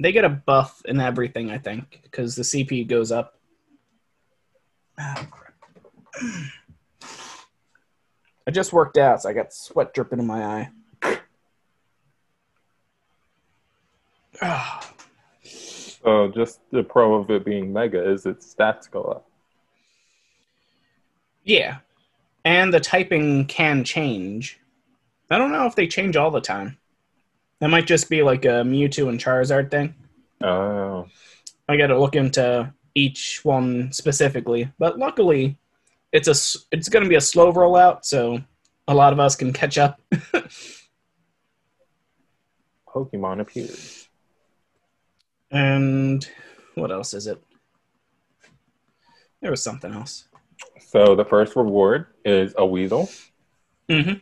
they 0.00 0.12
get 0.12 0.24
a 0.24 0.30
buff 0.30 0.80
in 0.86 1.00
everything. 1.00 1.50
I 1.50 1.58
think 1.58 2.00
because 2.04 2.36
the 2.36 2.42
CP 2.42 2.86
goes 2.88 3.12
up. 3.12 3.34
Crap. 4.96 5.54
I 8.46 8.50
just 8.50 8.72
worked 8.72 8.98
out, 8.98 9.22
so 9.22 9.30
I 9.30 9.32
got 9.32 9.52
sweat 9.52 9.92
dripping 9.94 10.20
in 10.20 10.26
my 10.26 10.44
eye. 10.44 10.70
Ah. 14.40 14.80
So 16.04 16.28
just 16.28 16.60
the 16.70 16.82
pro 16.82 17.14
of 17.14 17.30
it 17.30 17.46
being 17.46 17.72
mega 17.72 18.06
is 18.06 18.26
its 18.26 18.54
stats 18.54 18.90
go 18.90 19.04
up. 19.04 19.26
Yeah. 21.44 21.78
And 22.44 22.74
the 22.74 22.80
typing 22.80 23.46
can 23.46 23.84
change. 23.84 24.60
I 25.34 25.38
don't 25.38 25.50
know 25.50 25.66
if 25.66 25.74
they 25.74 25.88
change 25.88 26.14
all 26.14 26.30
the 26.30 26.40
time. 26.40 26.78
That 27.58 27.68
might 27.68 27.88
just 27.88 28.08
be 28.08 28.22
like 28.22 28.44
a 28.44 28.62
Mewtwo 28.62 29.08
and 29.08 29.18
Charizard 29.18 29.68
thing. 29.68 29.92
Oh, 30.40 31.08
I 31.68 31.76
got 31.76 31.88
to 31.88 31.98
look 31.98 32.14
into 32.14 32.72
each 32.94 33.40
one 33.44 33.90
specifically. 33.90 34.70
But 34.78 34.96
luckily, 34.96 35.58
it's 36.12 36.28
a 36.28 36.36
it's 36.70 36.88
going 36.88 37.02
to 37.02 37.08
be 37.08 37.16
a 37.16 37.20
slow 37.20 37.52
rollout, 37.52 38.04
so 38.04 38.38
a 38.86 38.94
lot 38.94 39.12
of 39.12 39.18
us 39.18 39.34
can 39.34 39.52
catch 39.52 39.76
up. 39.76 40.00
Pokemon 42.88 43.40
appears. 43.40 44.06
and 45.50 46.28
what 46.76 46.92
else 46.92 47.12
is 47.12 47.26
it? 47.26 47.42
There 49.40 49.50
was 49.50 49.64
something 49.64 49.92
else. 49.92 50.28
So 50.78 51.16
the 51.16 51.24
first 51.24 51.56
reward 51.56 52.06
is 52.24 52.54
a 52.56 52.64
weasel. 52.64 53.10
Mm-hmm. 53.90 54.18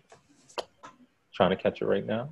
Trying 1.43 1.57
to 1.57 1.61
catch 1.61 1.83
it 1.83 1.87
right 1.87 2.07
now. 2.07 2.31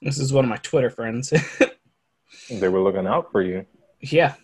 This 0.00 0.20
is 0.20 0.32
one 0.32 0.44
of 0.44 0.48
my 0.48 0.58
Twitter 0.58 0.90
friends. 0.90 1.32
They 2.50 2.68
were 2.68 2.80
looking 2.80 3.06
out 3.06 3.32
for 3.32 3.40
you. 3.40 3.64
yeah. 4.00 4.34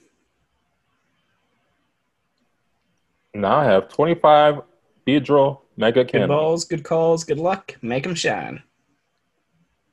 Now 3.35 3.57
I 3.59 3.65
have 3.67 3.89
25 3.91 4.63
Beedrill 5.07 5.61
Mega 5.77 6.03
Good 6.05 6.13
Cannon. 6.13 6.29
balls, 6.29 6.65
good 6.65 6.83
calls, 6.83 7.25
good 7.25 7.39
luck. 7.39 7.77
Make 7.83 8.05
them 8.05 8.15
shine. 8.15 8.63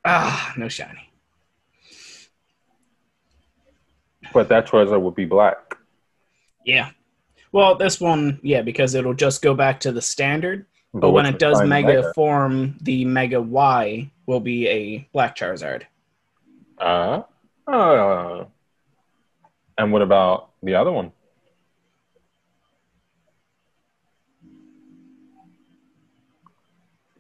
Ah, 0.06 0.54
no 0.58 0.70
shiny. 0.70 1.12
But 4.34 4.48
that 4.50 4.67
Charizard 4.67 5.02
would 5.02 5.15
be 5.15 5.26
black. 5.26 5.66
Yeah. 6.67 6.89
Well, 7.53 7.75
this 7.75 8.01
one, 8.01 8.39
yeah, 8.43 8.62
because 8.62 8.93
it'll 8.93 9.13
just 9.13 9.41
go 9.41 9.56
back 9.56 9.80
to 9.80 9.91
the 9.93 10.01
standard. 10.01 10.65
But, 10.93 11.12
when 11.12 11.25
it 11.25 11.39
does 11.39 11.63
mega, 11.63 11.88
Mega? 11.88 12.13
form, 12.13 12.77
the 12.82 13.06
Mega 13.06 13.41
Y 13.41 14.12
will 14.25 14.41
be 14.41 14.67
a 14.67 15.08
Black 15.13 15.36
Charizard. 15.38 15.84
Uh, 16.77 17.21
uh, 17.67 18.45
and 19.77 19.93
what 19.93 20.01
about 20.01 20.49
the 20.62 20.75
other 20.75 20.91
one? 20.91 21.13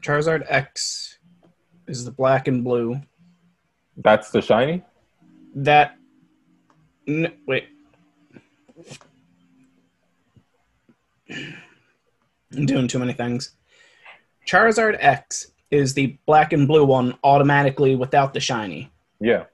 Charizard 0.01 0.45
X 0.49 1.19
is 1.87 2.03
the 2.03 2.11
black 2.11 2.47
and 2.49 2.63
blue. 2.63 2.99
That's 3.95 4.29
the 4.29 4.41
shiny? 4.41 4.83
That. 5.55 5.95
N- 7.07 7.33
wait. 7.45 7.69
I'm 11.29 12.65
doing 12.65 12.87
too 12.87 12.99
many 12.99 13.13
things. 13.13 13.51
Charizard 14.45 14.97
X 14.99 15.51
is 15.71 15.93
the 15.93 16.17
black 16.25 16.53
and 16.53 16.67
blue 16.67 16.85
one 16.85 17.17
automatically 17.23 17.95
without 17.95 18.33
the 18.33 18.39
shiny. 18.39 18.91
Yeah. 19.19 19.45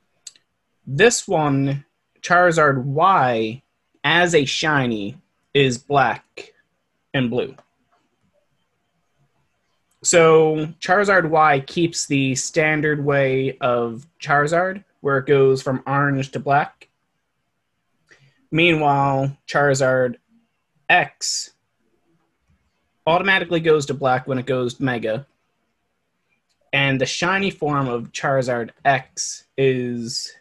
This 0.85 1.27
one, 1.27 1.85
Charizard 2.21 2.83
Y, 2.83 3.63
as 4.03 4.35
a 4.35 4.45
shiny, 4.45 5.17
is 5.53 5.77
black 5.77 6.53
and 7.13 7.29
blue. 7.29 7.55
So 10.03 10.67
Charizard 10.79 11.29
Y 11.29 11.61
keeps 11.61 12.05
the 12.05 12.35
standard 12.35 13.03
way 13.03 13.57
of 13.61 14.05
Charizard, 14.21 14.83
where 15.01 15.17
it 15.17 15.25
goes 15.25 15.61
from 15.61 15.81
orange 15.87 16.31
to 16.31 16.39
black. 16.39 16.89
Meanwhile, 18.51 19.35
Charizard 19.47 20.17
X 20.89 21.52
automatically 23.05 23.59
goes 23.59 23.85
to 23.87 23.93
black 23.93 24.27
when 24.27 24.37
it 24.37 24.45
goes 24.45 24.79
Mega. 24.79 25.25
And 26.71 26.99
the 26.99 27.05
shiny 27.05 27.51
form 27.51 27.87
of 27.87 28.11
Charizard 28.11 28.71
X 28.83 29.45
is 29.57 30.31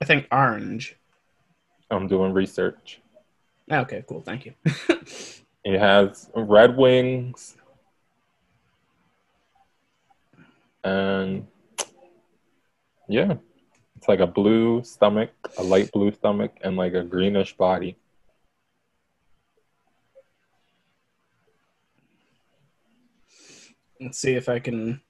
I 0.00 0.04
think 0.04 0.26
orange. 0.30 0.96
I'm 1.90 2.06
doing 2.06 2.32
research. 2.32 3.00
Okay, 3.70 4.04
cool. 4.08 4.22
Thank 4.22 4.46
you. 4.46 4.54
It 5.64 5.78
has 5.78 6.30
red 6.34 6.78
wings. 6.78 7.54
And 10.82 11.46
yeah, 13.06 13.34
it's 13.98 14.06
like 14.06 14.20
a 14.20 14.26
blue 14.28 14.84
stomach, 14.84 15.30
a 15.56 15.62
light 15.64 15.90
blue 15.90 16.12
stomach, 16.12 16.52
and 16.62 16.76
like 16.76 16.94
a 16.94 17.02
greenish 17.02 17.56
body. 17.56 17.96
Let's 24.00 24.20
see 24.20 24.34
if 24.34 24.48
I 24.48 24.60
can 24.60 25.00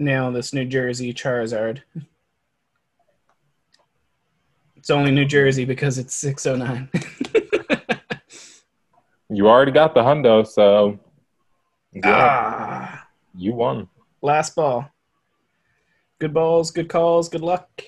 nail 0.00 0.32
this 0.32 0.52
New 0.52 0.64
Jersey 0.64 1.14
Charizard. 1.14 1.82
It's 4.74 4.90
only 4.90 5.12
New 5.12 5.24
Jersey 5.24 5.64
because 5.64 5.96
it's 5.96 6.14
609. 6.16 6.90
You 9.32 9.46
already 9.48 9.70
got 9.70 9.94
the 9.94 10.00
hundo, 10.00 10.44
so 10.44 10.98
yeah, 11.92 12.02
ah, 12.04 13.06
you 13.32 13.54
won. 13.54 13.88
last 14.22 14.56
ball. 14.56 14.90
Good 16.18 16.34
balls, 16.34 16.72
good 16.72 16.88
calls, 16.88 17.28
good 17.28 17.40
luck. 17.40 17.84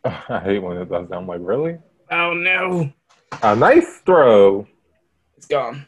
I 0.04 0.40
hate 0.40 0.58
when 0.60 0.76
it 0.78 0.88
does 0.88 1.08
that. 1.08 1.16
I'm 1.16 1.26
like, 1.26 1.40
really? 1.42 1.78
Oh 2.10 2.32
no, 2.34 2.92
A 3.42 3.54
nice 3.54 3.98
throw. 4.04 4.66
it's 5.36 5.46
gone. 5.46 5.86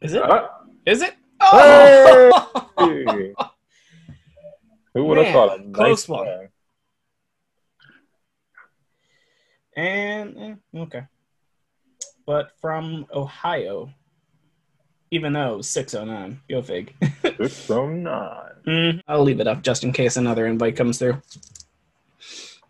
Is 0.00 0.14
it? 0.14 0.22
Uh, 0.22 0.48
Is 0.86 1.02
it? 1.02 1.14
Hey! 1.42 2.30
Oh! 2.32 2.70
who 4.94 5.04
would 5.04 5.18
have 5.18 5.32
thought? 5.32 5.58
A 5.60 5.62
nice 5.62 5.74
close 5.74 6.08
one. 6.08 6.24
throw. 6.24 6.46
and 9.76 10.38
eh, 10.38 10.54
okay, 10.80 11.02
but 12.26 12.50
from 12.60 13.06
Ohio, 13.14 13.90
even 15.10 15.32
though 15.32 15.54
it 15.54 15.56
was 15.58 15.68
609, 15.68 16.40
go 16.48 16.62
fig. 16.62 16.94
Six 17.22 17.66
from 17.66 18.02
nine. 18.02 18.50
Mm, 18.66 19.00
I'll 19.08 19.22
leave 19.22 19.40
it 19.40 19.46
up 19.46 19.62
just 19.62 19.84
in 19.84 19.92
case 19.92 20.16
another 20.16 20.46
invite 20.46 20.76
comes 20.76 20.98
through. 20.98 21.20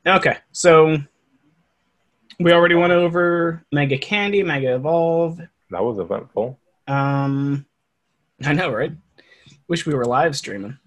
Okay, 0.06 0.38
so 0.52 0.96
we 2.38 2.52
already 2.52 2.74
went 2.74 2.92
over 2.92 3.62
Mega 3.70 3.98
Candy, 3.98 4.42
Mega 4.42 4.74
Evolve. 4.76 5.38
That 5.70 5.84
was 5.84 5.98
eventful. 5.98 6.58
Um, 6.88 7.66
I 8.42 8.54
know, 8.54 8.70
right? 8.70 8.92
Wish 9.68 9.86
we 9.86 9.94
were 9.94 10.06
live 10.06 10.36
streaming. 10.36 10.78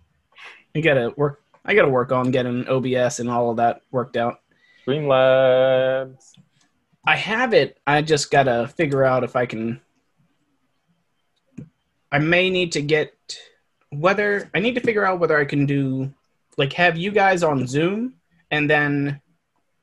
I 0.76 0.82
gotta 0.82 1.13
work. 1.15 1.41
I 1.63 1.76
gotta 1.76 1.89
work 1.89 2.12
on 2.12 2.32
getting 2.32 2.67
OBS 2.67 3.19
and 3.19 3.30
all 3.30 3.52
of 3.52 3.58
that 3.58 3.82
worked 3.91 4.17
out. 4.17 4.41
Streamlabs. 4.86 6.34
I 7.06 7.15
have 7.15 7.54
it. 7.54 7.80
I 7.86 8.02
just 8.02 8.32
gotta 8.32 8.67
figure 8.67 9.04
out 9.04 9.23
if 9.23 9.36
I 9.36 9.45
can. 9.45 9.80
I 12.12 12.17
may 12.17 12.49
need 12.49 12.71
to 12.73 12.82
get 12.82 13.13
whether 13.91 14.49
I 14.56 14.60
need 14.60 14.73
to 14.73 14.82
figure 14.82 15.06
out 15.06 15.19
whether 15.19 15.38
I 15.38 15.45
can 15.45 15.67
do 15.67 16.12
like 16.58 16.73
have 16.73 16.97
you 16.97 17.12
guys 17.12 17.43
on 17.43 17.67
Zoom 17.67 18.15
and 18.54 18.70
then 18.70 19.20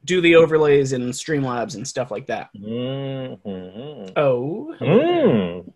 do 0.04 0.20
the 0.20 0.36
overlays 0.36 0.92
in 0.92 1.02
Streamlabs 1.10 1.74
and 1.74 1.86
stuff 1.86 2.10
like 2.10 2.26
that. 2.28 2.48
Mm-hmm. 2.56 4.12
Oh, 4.16 4.74
Mm. 4.80 5.72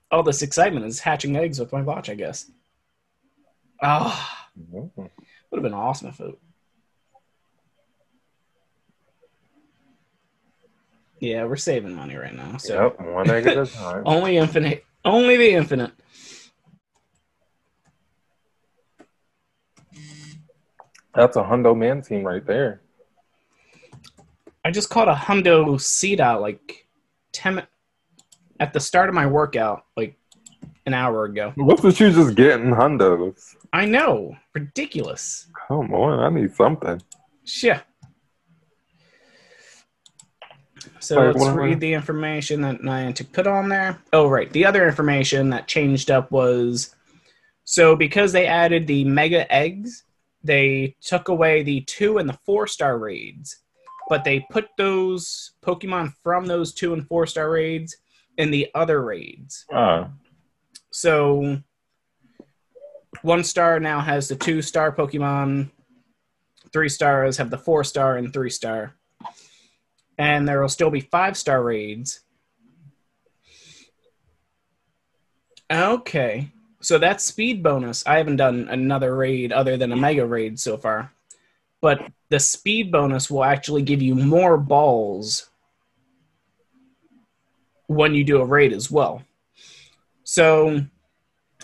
all 0.10 0.22
this 0.22 0.40
excitement 0.42 0.86
is 0.86 0.98
hatching 0.98 1.36
eggs 1.36 1.60
with 1.60 1.72
my 1.72 1.82
watch. 1.82 2.08
I 2.08 2.14
guess. 2.14 2.50
Ah, 3.82 4.48
Mhm. 4.58 4.90
would 4.96 5.10
have 5.58 5.62
been 5.62 5.74
awesome 5.74 6.08
if 6.08 6.18
it. 6.20 6.34
Yeah, 11.20 11.44
we're 11.44 11.56
saving 11.56 11.94
money 11.94 12.16
right 12.16 12.34
now. 12.34 12.56
So 12.56 12.74
Yep, 12.98 13.00
one 13.14 13.30
egg 13.30 13.46
at 13.46 13.58
a 13.58 13.66
time. 13.66 14.02
Only 14.06 14.36
infinite. 14.38 14.84
Only 15.04 15.36
the 15.36 15.50
infinite. 15.50 15.92
That's 21.16 21.36
a 21.36 21.42
hundo 21.42 21.76
man 21.76 22.02
team 22.02 22.24
right 22.24 22.46
there. 22.46 22.82
I 24.62 24.70
just 24.70 24.90
caught 24.90 25.08
a 25.08 25.14
hundo 25.14 25.80
seed 25.80 26.20
out 26.20 26.42
like 26.42 26.86
ten 27.32 27.66
at 28.60 28.72
the 28.72 28.80
start 28.80 29.08
of 29.08 29.14
my 29.14 29.26
workout, 29.26 29.84
like 29.96 30.16
an 30.84 30.92
hour 30.92 31.24
ago. 31.24 31.52
What's 31.56 31.82
with 31.82 32.00
you 32.00 32.10
just 32.10 32.36
getting 32.36 32.66
hundos? 32.66 33.56
I 33.72 33.86
know, 33.86 34.36
ridiculous. 34.54 35.46
Come 35.68 35.94
on, 35.94 36.20
I 36.20 36.28
need 36.28 36.54
something. 36.54 37.00
Yeah. 37.62 37.80
So 40.98 41.14
Sorry, 41.14 41.32
let's 41.32 41.56
read 41.56 41.80
the 41.80 41.92
information 41.94 42.60
that 42.62 42.80
Niantic 42.80 43.32
put 43.32 43.46
on 43.46 43.68
there. 43.68 43.98
Oh, 44.12 44.28
right. 44.28 44.50
The 44.50 44.64
other 44.64 44.86
information 44.86 45.50
that 45.50 45.68
changed 45.68 46.10
up 46.10 46.30
was 46.30 46.94
so 47.64 47.96
because 47.96 48.32
they 48.32 48.46
added 48.46 48.86
the 48.86 49.04
mega 49.04 49.50
eggs, 49.52 50.04
they 50.46 50.96
took 51.00 51.28
away 51.28 51.62
the 51.62 51.80
two 51.82 52.18
and 52.18 52.28
the 52.28 52.38
four 52.46 52.66
star 52.66 52.98
raids, 52.98 53.58
but 54.08 54.24
they 54.24 54.46
put 54.50 54.68
those 54.78 55.52
Pokemon 55.62 56.12
from 56.22 56.46
those 56.46 56.72
two 56.72 56.92
and 56.92 57.06
four 57.06 57.26
star 57.26 57.50
raids 57.50 57.96
in 58.38 58.50
the 58.50 58.68
other 58.74 59.02
raids. 59.02 59.64
Ah, 59.72 60.10
So 60.90 61.60
one 63.22 63.44
star 63.44 63.80
now 63.80 64.00
has 64.00 64.28
the 64.28 64.36
two 64.36 64.62
star 64.62 64.94
Pokemon. 64.94 65.70
Three 66.72 66.88
stars 66.88 67.36
have 67.38 67.50
the 67.50 67.58
four 67.58 67.84
star 67.84 68.16
and 68.16 68.32
three 68.32 68.50
star. 68.50 68.94
And 70.18 70.48
there 70.48 70.60
will 70.60 70.68
still 70.68 70.90
be 70.90 71.00
five 71.00 71.36
star 71.36 71.62
raids. 71.62 72.20
Okay. 75.70 76.52
So 76.80 76.98
that's 76.98 77.24
speed 77.24 77.62
bonus. 77.62 78.06
I 78.06 78.18
haven't 78.18 78.36
done 78.36 78.68
another 78.68 79.16
raid 79.16 79.52
other 79.52 79.76
than 79.76 79.92
a 79.92 79.96
mega 79.96 80.26
raid 80.26 80.60
so 80.60 80.76
far. 80.76 81.12
But 81.80 82.10
the 82.28 82.40
speed 82.40 82.90
bonus 82.90 83.30
will 83.30 83.44
actually 83.44 83.82
give 83.82 84.02
you 84.02 84.14
more 84.14 84.56
balls 84.56 85.50
when 87.86 88.14
you 88.14 88.24
do 88.24 88.40
a 88.40 88.44
raid 88.44 88.72
as 88.72 88.90
well. 88.90 89.22
So 90.24 90.84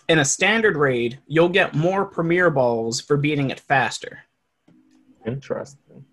in 0.09 0.19
a 0.19 0.25
standard 0.25 0.77
raid, 0.77 1.19
you'll 1.27 1.49
get 1.49 1.75
more 1.75 2.05
premier 2.05 2.51
balls 2.51 3.01
for 3.01 3.17
beating 3.17 3.51
it 3.51 3.61
faster. 3.61 4.21
interesting. 5.27 6.05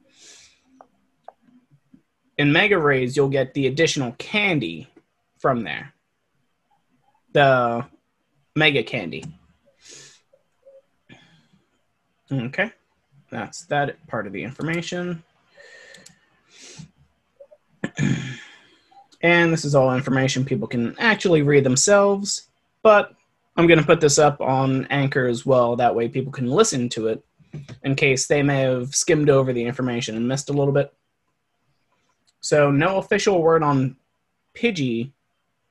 In 2.38 2.52
mega 2.52 2.78
raids, 2.78 3.18
you'll 3.18 3.30
get 3.30 3.54
the 3.54 3.68
additional 3.68 4.14
candy 4.14 4.88
from 5.40 5.64
there. 5.64 5.94
The 7.34 7.86
mega 8.56 8.84
candy. 8.84 9.26
Okay. 12.32 12.72
That's 13.32 13.66
that 13.66 14.06
part 14.08 14.28
of 14.28 14.34
the 14.34 14.44
information. 14.44 15.24
and 19.22 19.54
this 19.54 19.66
is 19.66 19.76
all 19.76 19.96
information 19.96 20.46
people 20.46 20.68
can 20.68 20.96
actually 21.00 21.42
read 21.42 21.64
themselves, 21.64 22.50
but 22.84 23.14
I'm 23.56 23.68
going 23.68 23.80
to 23.80 23.86
put 23.86 24.02
this 24.02 24.18
up 24.18 24.42
on 24.42 24.86
Anchor 24.90 25.28
as 25.28 25.46
well. 25.46 25.76
That 25.76 25.96
way 25.96 26.08
people 26.08 26.32
can 26.32 26.48
listen 26.48 26.90
to 26.90 27.08
it 27.08 27.24
in 27.84 27.96
case 27.96 28.28
they 28.28 28.44
may 28.44 28.62
have 28.62 28.96
skimmed 28.96 29.30
over 29.30 29.54
the 29.54 29.64
information 29.64 30.16
and 30.16 30.28
missed 30.28 30.50
a 30.50 30.54
little 30.54 30.74
bit. 30.74 30.94
So, 32.42 32.72
no 32.72 32.98
official 32.98 33.42
word 33.42 33.64
on 33.64 33.98
Pidgey 34.56 35.12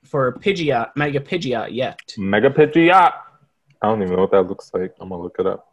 for 0.04 0.32
Pidgeot, 0.34 0.90
Mega 0.96 1.20
Pidgeot 1.20 1.72
yet. 1.72 2.00
Mega 2.16 2.50
Pidgeot. 2.50 3.12
I 3.80 3.86
don't 3.86 4.02
even 4.02 4.14
know 4.14 4.22
what 4.22 4.32
that 4.32 4.42
looks 4.42 4.70
like. 4.74 4.94
I'm 5.00 5.10
gonna 5.10 5.22
look 5.22 5.36
it 5.38 5.46
up. 5.46 5.72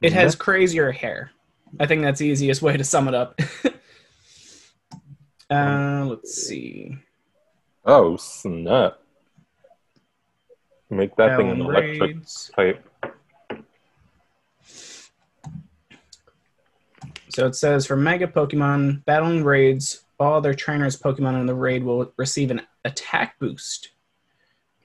It 0.00 0.12
has 0.12 0.34
crazier 0.34 0.92
hair. 0.92 1.32
I 1.78 1.86
think 1.86 2.02
that's 2.02 2.20
the 2.20 2.26
easiest 2.26 2.62
way 2.62 2.76
to 2.76 2.84
sum 2.84 3.08
it 3.08 3.14
up. 3.14 3.38
uh, 5.50 6.06
let's 6.08 6.34
see. 6.34 6.96
Oh 7.84 8.16
snap! 8.16 8.98
Make 10.90 11.14
that 11.16 11.36
thing 11.36 11.50
an 11.50 11.60
electric 11.60 12.00
raids. 12.00 12.50
type. 12.54 12.84
So 17.30 17.46
it 17.46 17.54
says 17.54 17.86
for 17.86 17.96
Mega 17.96 18.26
Pokemon, 18.26 19.04
battling 19.04 19.44
raids, 19.44 20.04
all 20.18 20.40
their 20.40 20.54
trainers' 20.54 21.00
Pokemon 21.00 21.40
in 21.40 21.46
the 21.46 21.54
raid 21.54 21.84
will 21.84 22.12
receive 22.16 22.50
an 22.50 22.62
attack 22.84 23.38
boost. 23.38 23.90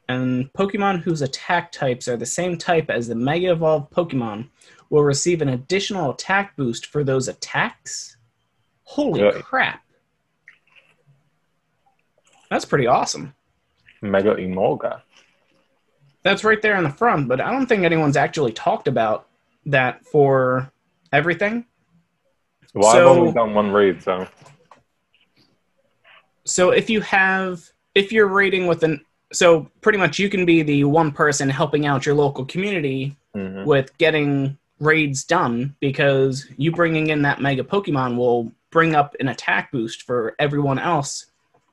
And 0.09 0.51
Pokemon 0.53 1.01
whose 1.01 1.21
attack 1.21 1.71
types 1.71 2.07
are 2.07 2.17
the 2.17 2.25
same 2.25 2.57
type 2.57 2.89
as 2.89 3.07
the 3.07 3.15
Mega 3.15 3.51
Evolved 3.51 3.91
Pokemon 3.91 4.49
will 4.89 5.03
receive 5.03 5.41
an 5.41 5.49
additional 5.49 6.11
attack 6.11 6.55
boost 6.55 6.85
for 6.85 7.03
those 7.03 7.27
attacks? 7.27 8.17
Holy 8.83 9.21
Yeah. 9.21 9.41
crap. 9.41 9.81
That's 12.49 12.65
pretty 12.65 12.85
awesome. 12.85 13.33
Mega 14.01 14.35
Emolga. 14.35 15.01
That's 16.23 16.43
right 16.43 16.61
there 16.61 16.75
in 16.77 16.83
the 16.83 16.89
front, 16.89 17.27
but 17.27 17.41
I 17.41 17.51
don't 17.51 17.65
think 17.65 17.83
anyone's 17.83 18.17
actually 18.17 18.51
talked 18.53 18.87
about 18.87 19.27
that 19.65 20.05
for 20.05 20.71
everything. 21.11 21.65
Well, 22.73 22.91
So- 22.91 23.11
I've 23.11 23.17
only 23.17 23.31
done 23.33 23.53
one 23.53 23.71
raid, 23.71 24.03
so 24.03 24.27
So 26.45 26.71
if 26.71 26.89
you 26.89 27.01
have 27.01 27.69
if 27.95 28.11
you're 28.11 28.27
raiding 28.27 28.67
with 28.67 28.83
an 28.83 29.03
so 29.31 29.69
pretty 29.81 29.97
much 29.97 30.19
you 30.19 30.29
can 30.29 30.45
be 30.45 30.61
the 30.61 30.83
one 30.83 31.11
person 31.11 31.49
helping 31.49 31.85
out 31.85 32.05
your 32.05 32.15
local 32.15 32.45
community 32.45 33.15
mhm. 33.35 33.65
with 33.65 33.97
getting 33.97 34.57
raids 34.79 35.23
done 35.23 35.75
because 35.79 36.47
you 36.57 36.71
bringing 36.71 37.07
in 37.07 37.21
that 37.23 37.41
mega 37.41 37.63
Pokemon 37.63 38.17
will 38.17 38.51
bring 38.69 38.95
up 38.95 39.15
an 39.19 39.29
attack 39.29 39.71
boost 39.71 40.03
for 40.03 40.35
everyone 40.39 40.79
else 40.79 41.27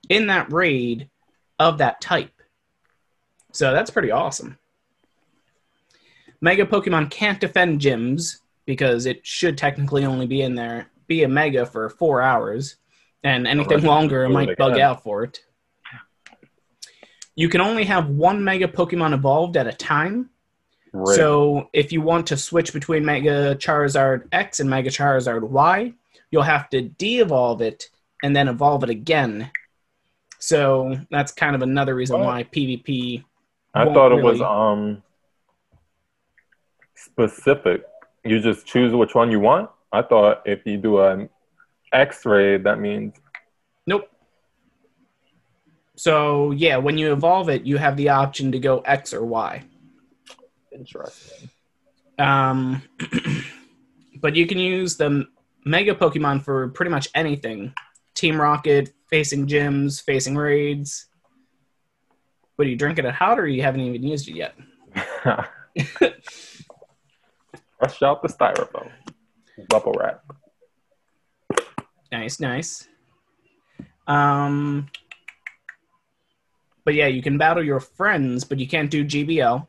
in 0.09 0.27
that 0.29 0.51
raid 0.53 1.09
of 1.59 1.79
that 1.79 2.01
type. 2.01 2.33
So 3.53 3.73
that's 3.73 3.91
pretty 3.91 4.11
awesome. 4.11 4.59
Mega 6.41 6.65
Pokemon 6.65 7.11
can't 7.11 7.41
defend 7.41 7.81
gyms 7.81 8.39
because 8.65 9.07
it 9.07 9.27
should 9.27 9.59
technically 9.59 10.05
only 10.05 10.27
be 10.27 10.43
in 10.43 10.55
there, 10.55 10.87
be 11.07 11.23
a 11.23 11.29
mega 11.29 11.67
for 11.67 11.89
four 11.91 12.23
hours, 12.23 12.77
and 13.23 13.47
anything 13.47 13.83
longer 13.83 14.25
it 14.25 14.31
might 14.31 14.57
bug 14.57 14.79
out 14.79 15.03
for 15.03 15.25
it. 15.25 15.41
You 17.37 17.49
can 17.49 17.61
only 17.61 17.85
have 17.85 18.09
one 18.09 18.43
Mega 18.45 18.69
Pokemon 18.69 19.15
evolved 19.15 19.57
at 19.57 19.67
a 19.67 19.73
time, 19.73 20.31
Raid. 20.93 21.17
so 21.17 21.69
if 21.73 21.93
you 21.93 22.03
want 22.03 22.27
to 22.29 22.37
switch 22.37 22.73
between 22.73 23.05
Mega 23.05 23.55
Charizard 23.57 24.29
X 24.33 24.61
and 24.61 24.69
Mega 24.69 24.91
Charizard 24.91 25.43
Y, 25.49 25.95
you'll 26.31 26.43
have 26.43 26.69
to 26.71 26.83
de-evolve 26.83 27.63
it 27.63 27.89
and 28.23 28.35
then 28.37 28.49
evolve 28.49 28.85
it 28.85 28.91
again. 28.91 29.51
So 30.39 30.99
that's 31.11 31.33
kind 31.33 31.55
of 31.55 31.63
another 31.63 31.95
reason 31.95 32.19
What? 32.19 32.27
why 32.27 32.45
PvP. 32.45 33.25
I 33.75 33.85
thought 33.85 34.13
it 34.13 34.23
was 34.23 34.41
um 34.41 35.03
specific. 36.95 37.85
You 38.25 38.41
just 38.41 38.67
choose 38.67 38.93
which 38.93 39.15
one 39.15 39.31
you 39.31 39.41
want. 39.41 39.71
I 39.93 40.03
thought 40.03 40.43
if 40.45 40.67
you 40.67 40.77
do 40.77 41.01
an 41.01 41.29
X 41.93 42.25
raid, 42.25 42.65
that 42.65 42.79
means 42.79 43.15
Nope. 43.87 44.09
So 45.97 46.53
yeah, 46.53 46.77
when 46.77 46.97
you 46.97 47.13
evolve 47.13 47.49
it, 47.49 47.65
you 47.65 47.77
have 47.77 47.97
the 47.97 48.11
option 48.11 48.53
to 48.53 48.59
go 48.59 48.81
X 48.81 49.13
or 49.13 49.25
Y. 49.25 49.63
interesting. 50.73 51.51
Um, 52.19 52.83
but 54.21 54.37
you 54.37 54.47
can 54.47 54.59
use 54.59 54.97
the 54.97 55.27
Mega 55.65 55.95
Pokemon 55.95 56.43
for 56.43 56.69
pretty 56.69 56.91
much 56.91 57.09
anything. 57.15 57.75
Team 58.15 58.41
Rocket, 58.41 58.93
facing 59.09 59.47
gyms, 59.47 60.03
facing 60.03 60.37
raids. 60.37 61.07
What 62.57 62.67
are 62.67 62.71
you 62.71 62.77
drinking 62.77 63.07
it 63.07 63.15
hot, 63.15 63.39
or 63.39 63.47
you 63.47 63.63
haven't 63.63 63.81
even 63.81 64.03
used 64.03 64.29
it 64.29 64.37
yet? 64.37 64.55
Brush 67.79 68.03
out 68.03 68.23
the 68.23 68.29
styrofoam. 68.29 68.91
Bubble 69.69 69.95
wrap. 69.99 70.23
Nice, 72.13 72.41
nice. 72.41 72.89
Um, 74.07 74.89
but 76.85 76.95
yeah, 76.95 77.07
you 77.07 77.23
can 77.23 77.39
battle 77.39 77.65
your 77.65 77.81
friends, 77.81 78.45
but 78.45 78.59
you 78.59 78.67
can't 78.67 78.91
do 78.91 79.05
GBL. 79.05 79.67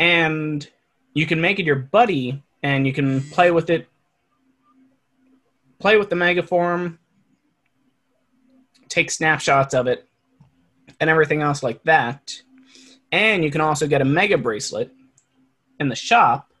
And 0.00 0.68
you 1.14 1.26
can 1.26 1.40
make 1.40 1.58
it 1.58 1.64
your 1.64 1.76
buddy, 1.76 2.42
and 2.62 2.86
you 2.86 2.92
can 2.92 3.20
play 3.20 3.50
with 3.50 3.70
it. 3.70 3.88
Play 5.78 5.96
with 5.96 6.10
the 6.10 6.16
Mega 6.16 6.42
Form. 6.42 6.98
Take 8.88 9.10
snapshots 9.10 9.74
of 9.74 9.86
it, 9.86 10.08
and 11.00 11.08
everything 11.10 11.42
else 11.42 11.62
like 11.62 11.82
that. 11.84 12.42
And 13.12 13.44
you 13.44 13.50
can 13.50 13.60
also 13.60 13.86
get 13.86 14.00
a 14.00 14.04
Mega 14.04 14.38
Bracelet 14.38 14.90
in 15.78 15.88
the 15.88 15.94
shop, 15.94 16.52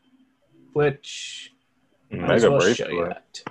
which 0.72 1.52
might 2.10 2.30
as 2.36 2.42
Mega 2.42 2.50
well 2.56 2.74
show 2.74 2.88
you 2.88 3.04
that. 3.06 3.42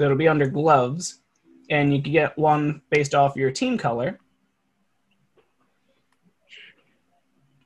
So 0.00 0.04
it'll 0.06 0.16
be 0.16 0.28
under 0.28 0.48
gloves, 0.48 1.20
and 1.68 1.94
you 1.94 2.02
can 2.02 2.12
get 2.12 2.38
one 2.38 2.80
based 2.88 3.14
off 3.14 3.36
your 3.36 3.50
team 3.50 3.76
color, 3.76 4.18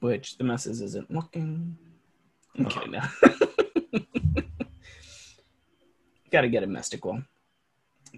which 0.01 0.37
the 0.37 0.43
messes 0.43 0.81
isn't 0.81 1.13
looking. 1.13 1.79
Okay, 2.61 2.91
now. 2.91 3.09
Got 6.33 6.41
to 6.41 6.49
get 6.49 6.65
a 6.65 6.67
mystic 6.67 7.05
one, 7.05 7.25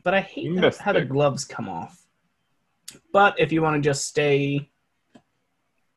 but 0.02 0.14
I 0.14 0.22
hate 0.22 0.59
that- 0.62 0.79
how 0.79 0.94
the 0.94 1.05
gloves 1.05 1.44
come 1.44 1.68
off. 1.68 2.07
But 3.12 3.38
if 3.38 3.52
you 3.52 3.61
want 3.61 3.76
to 3.76 3.87
just 3.87 4.07
stay 4.07 4.70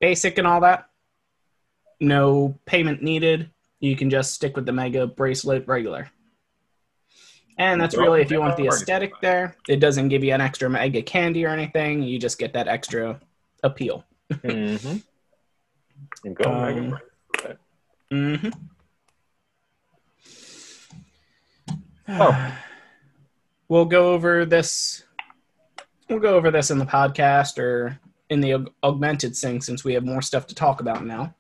basic 0.02 0.38
and 0.38 0.46
all 0.46 0.60
that, 0.60 0.90
no 2.02 2.60
payment 2.66 3.02
needed. 3.02 3.50
You 3.80 3.96
can 3.96 4.10
just 4.10 4.34
stick 4.34 4.58
with 4.58 4.66
the 4.66 4.74
mega 4.74 5.08
bracelet 5.08 5.66
regular. 5.70 6.12
And 7.60 7.80
that's 7.80 7.98
really 7.98 8.22
if 8.22 8.32
you 8.32 8.40
want 8.40 8.56
the 8.56 8.68
aesthetic 8.68 9.12
there. 9.22 9.58
It 9.68 9.82
doesn't 9.82 10.08
give 10.08 10.24
you 10.24 10.34
an 10.34 10.40
extra 10.40 10.70
mega 10.70 11.02
candy 11.02 11.46
or 11.46 11.50
anything. 11.50 12.02
You 12.02 12.18
just 12.18 12.40
get 12.40 12.54
that 12.54 12.70
extra 12.70 13.20
appeal. 13.64 14.06
Mm-hmm. 14.32 14.98
And 16.24 16.36
go 16.38 16.50
Um, 16.50 16.90
Mega. 16.90 17.58
Mm-hmm. 18.14 18.50
Oh. 22.08 22.54
we'll 23.68 23.86
go 23.86 24.14
over 24.14 24.46
this. 24.46 25.04
We'll 26.10 26.20
go 26.20 26.36
over 26.36 26.52
this 26.52 26.72
in 26.72 26.78
the 26.78 26.86
podcast 26.86 27.60
or 27.60 28.00
in 28.30 28.40
the 28.40 28.52
aug- 28.52 28.74
augmented 28.84 29.36
sync 29.36 29.64
since 29.64 29.84
we 29.84 29.94
have 29.96 30.06
more 30.06 30.22
stuff 30.22 30.48
to 30.48 30.56
talk 30.56 30.80
about 30.80 31.06
now. 31.06 31.36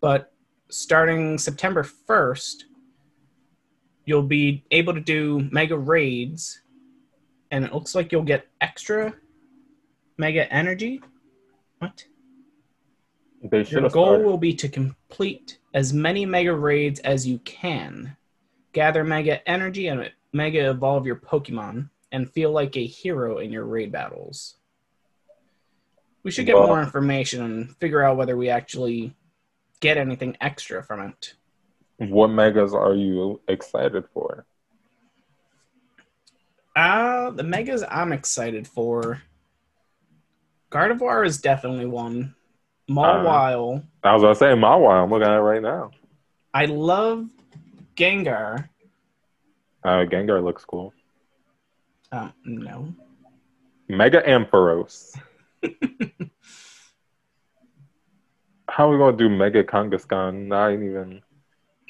But 0.00 0.32
starting 0.70 1.36
September 1.36 1.82
1st, 1.82 2.62
you'll 4.08 4.22
be 4.22 4.64
able 4.70 4.94
to 4.94 5.00
do 5.00 5.46
mega 5.52 5.76
raids, 5.76 6.62
and 7.50 7.62
it 7.62 7.74
looks 7.74 7.94
like 7.94 8.10
you'll 8.10 8.22
get 8.22 8.48
extra 8.62 9.14
mega 10.16 10.50
energy. 10.50 11.02
What? 11.78 12.06
Your 13.42 13.82
goal 13.82 13.90
started. 13.90 14.24
will 14.26 14.38
be 14.38 14.54
to 14.54 14.68
complete 14.68 15.58
as 15.74 15.92
many 15.92 16.24
mega 16.24 16.54
raids 16.54 17.00
as 17.00 17.26
you 17.26 17.38
can, 17.40 18.16
gather 18.72 19.04
mega 19.04 19.46
energy, 19.46 19.88
and 19.88 20.10
mega 20.32 20.70
evolve 20.70 21.04
your 21.04 21.16
Pokemon, 21.16 21.90
and 22.10 22.32
feel 22.32 22.50
like 22.50 22.78
a 22.78 22.86
hero 22.86 23.38
in 23.38 23.52
your 23.52 23.66
raid 23.66 23.92
battles. 23.92 24.56
We 26.22 26.30
should 26.30 26.46
get 26.46 26.56
Well- 26.56 26.66
more 26.66 26.82
information 26.82 27.44
and 27.44 27.76
figure 27.76 28.02
out 28.02 28.16
whether 28.16 28.38
we 28.38 28.48
actually 28.48 29.14
get 29.80 29.98
anything 29.98 30.34
extra 30.40 30.82
from 30.82 31.00
it. 31.10 31.34
What 31.98 32.28
megas 32.28 32.72
are 32.72 32.94
you 32.94 33.40
excited 33.48 34.04
for? 34.14 34.46
Uh, 36.76 37.30
the 37.30 37.42
megas 37.42 37.82
I'm 37.90 38.12
excited 38.12 38.68
for. 38.68 39.20
Gardevoir 40.70 41.26
is 41.26 41.40
definitely 41.40 41.86
one. 41.86 42.36
Mawile. 42.88 43.84
I 44.04 44.14
was 44.14 44.22
gonna 44.22 44.34
say 44.36 44.46
Mawile. 44.46 45.02
I'm 45.02 45.10
looking 45.10 45.26
at 45.26 45.36
it 45.36 45.40
right 45.40 45.60
now. 45.60 45.90
I 46.54 46.66
love 46.66 47.28
Gengar. 47.96 48.68
Uh, 49.82 50.04
Gengar 50.04 50.42
looks 50.42 50.64
cool. 50.64 50.94
Um, 52.12 52.32
no. 52.44 52.94
Mega 53.88 54.22
Ampharos. 54.22 55.18
How 58.68 58.88
are 58.88 58.92
we 58.92 58.98
gonna 58.98 59.16
do 59.16 59.28
Mega 59.28 59.64
Kangaskhan? 59.64 60.46
Not 60.46 60.72
even 60.74 61.22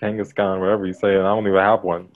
Kangaskhan, 0.00 0.61
whatever 0.61 0.87
you 0.87 0.92
say. 0.92 1.14
and 1.14 1.26
I 1.26 1.34
don't 1.34 1.46
even 1.46 1.58
have 1.58 1.82
one. 1.82 2.08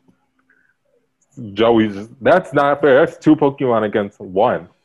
Joey 1.55 1.88
just 1.88 2.11
that's 2.21 2.53
not 2.53 2.81
fair. 2.81 3.05
That's 3.05 3.18
two 3.18 3.37
Pokemon 3.37 3.85
against 3.85 4.21
one. 4.21 4.68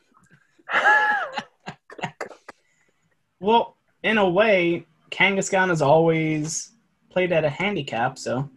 Well, 3.40 3.78
in 4.04 4.18
a 4.18 4.28
way, 4.28 4.86
Kangaskhan 5.12 5.70
has 5.70 5.82
always 5.82 6.72
played 7.10 7.32
at 7.32 7.46
a 7.46 7.50
handicap, 7.50 8.18
so 8.18 8.50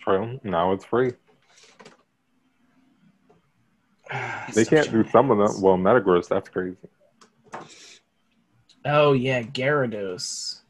True. 0.00 0.40
Now 0.42 0.72
it's 0.72 0.84
free. 0.84 1.12
They 4.54 4.64
can't 4.64 4.90
do 4.90 5.04
some 5.10 5.30
of 5.30 5.38
them. 5.38 5.62
Well, 5.62 5.76
Metagross, 5.76 6.28
that's 6.28 6.48
crazy. 6.48 6.76
Oh 8.84 9.12
yeah, 9.12 9.42
Gyarados. 9.42 10.62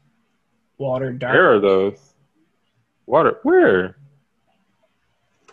Water 0.77 1.11
Dark. 1.11 1.33
Where 1.33 1.59
What? 3.05 3.43
Where? 3.43 3.95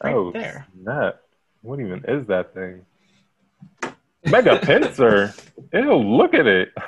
Right 0.02 0.14
oh, 0.14 0.30
there. 0.32 0.66
snap. 0.80 1.20
What 1.62 1.80
even 1.80 2.04
is 2.06 2.26
that 2.28 2.54
thing? 2.54 2.84
Mega 4.24 4.58
Pinsir. 4.58 5.34
Ew, 5.72 5.94
look 5.94 6.34
at 6.34 6.46
it. 6.46 6.72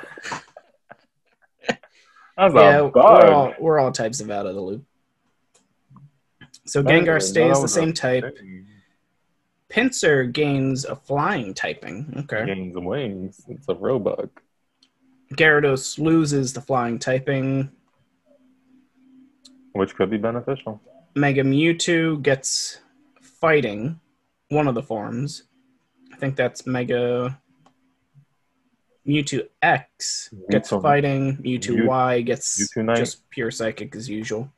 That's 2.37 2.55
yeah, 2.55 2.77
a 2.77 2.87
we're 2.87 3.31
all, 3.31 3.53
we're 3.59 3.79
all 3.79 3.91
types 3.91 4.21
of 4.21 4.31
out 4.31 4.45
of 4.45 4.55
the 4.55 4.61
loop. 4.61 4.83
So 6.65 6.81
That 6.81 6.91
Gengar 6.91 7.21
stays 7.21 7.61
the 7.61 7.67
same 7.67 7.93
type. 7.93 8.23
thing. 8.37 8.65
Pinsir 9.69 10.31
gains 10.31 10.85
a 10.85 10.95
flying 10.95 11.53
typing. 11.53 12.13
Okay. 12.19 12.45
Gains 12.45 12.75
wings. 12.77 13.41
It's 13.47 13.67
a 13.69 13.75
robug. 13.75 14.29
Gyarados 15.35 15.97
loses 15.97 16.53
the 16.53 16.61
flying 16.61 16.99
typing. 16.99 17.71
Which 19.73 19.95
could 19.95 20.09
be 20.09 20.17
beneficial. 20.17 20.81
Mega 21.15 21.43
Mewtwo 21.43 22.21
gets 22.21 22.79
fighting, 23.21 23.99
one 24.49 24.67
of 24.67 24.75
the 24.75 24.83
forms. 24.83 25.43
I 26.13 26.17
think 26.17 26.35
that's 26.35 26.65
Mega 26.67 27.39
Mewtwo 29.07 29.47
X 29.61 30.29
gets 30.49 30.69
Mewtwo- 30.71 30.81
fighting. 30.81 31.37
Mewtwo 31.37 31.75
Mew- 31.75 31.87
Y 31.87 32.21
gets 32.21 32.73
Mewtwo 32.75 32.95
just 32.97 33.29
pure 33.29 33.51
psychic 33.51 33.95
as 33.95 34.09
usual. 34.09 34.49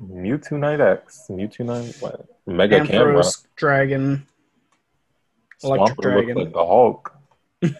Mewtwonite 0.00 0.80
X. 0.80 1.26
Mewtwonite 1.30 2.00
what? 2.02 2.26
Mega 2.46 2.84
Camera. 2.86 3.14
Ampharos 3.22 3.46
Dragon. 3.56 4.26
Electric 5.62 5.98
Swampert 5.98 6.02
Dragon. 6.02 6.36
like 6.36 6.52
the 6.52 6.66
Hulk. 6.66 7.14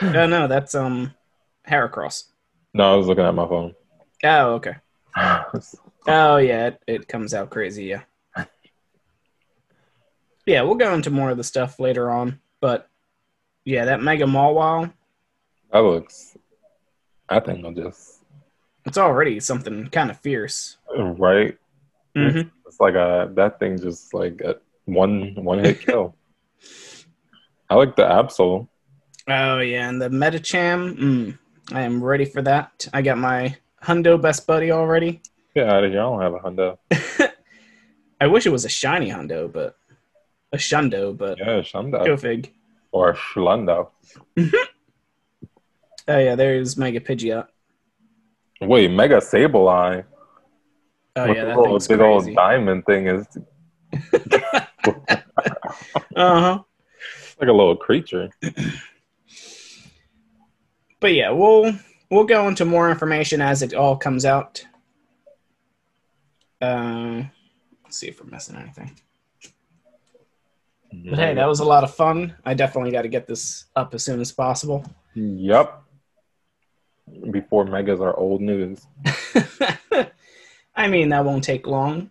Oh 0.00 0.26
no, 0.26 0.46
that's 0.46 0.74
um 0.76 1.12
Heracross. 1.66 2.24
No, 2.74 2.92
I 2.92 2.96
was 2.96 3.06
looking 3.08 3.24
at 3.24 3.34
my 3.34 3.48
phone. 3.48 3.74
Oh, 4.24 4.54
okay. 4.54 4.76
Oh 6.10 6.38
yeah, 6.38 6.68
it, 6.68 6.82
it 6.86 7.08
comes 7.08 7.34
out 7.34 7.50
crazy, 7.50 7.84
yeah. 7.84 8.02
Yeah, 10.46 10.62
we'll 10.62 10.76
go 10.76 10.94
into 10.94 11.10
more 11.10 11.28
of 11.28 11.36
the 11.36 11.44
stuff 11.44 11.78
later 11.78 12.10
on, 12.10 12.40
but 12.62 12.88
yeah, 13.66 13.84
that 13.84 14.00
Mega 14.02 14.24
Mawile, 14.24 14.90
that 15.70 15.80
looks. 15.80 16.38
I 17.28 17.40
think 17.40 17.62
I'll 17.62 17.72
just 17.72 18.22
it's 18.86 18.96
already 18.96 19.38
something 19.40 19.88
kind 19.88 20.10
of 20.10 20.18
fierce. 20.18 20.78
right. 20.96 21.58
hmm 22.16 22.40
It's 22.66 22.80
like 22.80 22.94
a 22.94 23.30
that 23.34 23.58
thing 23.58 23.78
just 23.78 24.14
like 24.14 24.40
a 24.40 24.56
one 24.86 25.34
one 25.34 25.58
hit 25.58 25.82
kill. 25.82 26.16
I 27.70 27.74
like 27.74 27.96
the 27.96 28.04
Absol. 28.04 28.66
Oh 29.28 29.58
yeah, 29.58 29.90
and 29.90 30.00
the 30.00 30.08
Medicham, 30.08 30.96
mm, 30.98 31.38
I 31.70 31.82
am 31.82 32.02
ready 32.02 32.24
for 32.24 32.40
that. 32.40 32.88
I 32.94 33.02
got 33.02 33.18
my 33.18 33.54
Hundo 33.84 34.20
Best 34.20 34.46
Buddy 34.46 34.70
already. 34.70 35.20
Get 35.54 35.68
out 35.68 35.84
of 35.84 35.90
here! 35.90 36.00
I 36.00 36.04
don't 36.04 36.20
have 36.22 36.34
a 36.34 36.38
Hundo. 36.38 36.78
I 38.20 38.26
wish 38.26 38.46
it 38.46 38.50
was 38.50 38.64
a 38.64 38.68
shiny 38.68 39.08
Hundo, 39.10 39.50
but 39.52 39.76
a 40.52 40.56
Shundo, 40.56 41.16
but 41.16 41.38
Yeah, 41.38 41.60
Shundo. 41.60 42.04
go 42.04 42.16
fig. 42.16 42.52
or 42.92 43.14
Schlundo. 43.14 43.90
Oh 46.10 46.16
yeah, 46.18 46.36
there's 46.36 46.78
Mega 46.78 47.00
Pidgeot. 47.00 47.48
Wait, 48.62 48.90
Mega 48.90 49.18
Sableye. 49.18 50.04
Oh 51.16 51.28
with 51.28 51.36
yeah, 51.36 51.44
that 51.44 51.58
little 51.58 51.78
big 51.78 51.86
crazy. 51.86 52.02
old 52.02 52.34
diamond 52.34 52.86
thing 52.86 53.08
is 53.08 53.26
Uh 56.16 56.40
huh. 56.40 56.62
like 57.38 57.48
a 57.48 57.52
little 57.52 57.76
creature. 57.76 58.30
But 61.00 61.12
yeah, 61.12 61.30
we'll 61.30 61.74
we'll 62.10 62.24
go 62.24 62.48
into 62.48 62.64
more 62.64 62.90
information 62.90 63.40
as 63.40 63.62
it 63.62 63.74
all 63.74 63.96
comes 63.96 64.24
out. 64.24 64.64
Uh, 66.60 67.22
let's 67.84 67.96
see 67.98 68.08
if 68.08 68.22
we're 68.22 68.30
missing 68.30 68.56
anything. 68.56 68.96
But 70.92 71.18
hey, 71.18 71.34
that 71.34 71.46
was 71.46 71.60
a 71.60 71.64
lot 71.64 71.84
of 71.84 71.94
fun. 71.94 72.34
I 72.44 72.54
definitely 72.54 72.90
got 72.90 73.02
to 73.02 73.08
get 73.08 73.26
this 73.26 73.66
up 73.76 73.94
as 73.94 74.02
soon 74.02 74.20
as 74.20 74.32
possible. 74.32 74.84
Yep. 75.14 75.82
Before 77.30 77.64
megas 77.64 78.00
are 78.00 78.16
old 78.16 78.40
news. 78.40 78.86
I 80.74 80.88
mean, 80.88 81.10
that 81.10 81.24
won't 81.24 81.44
take 81.44 81.66
long. 81.66 82.10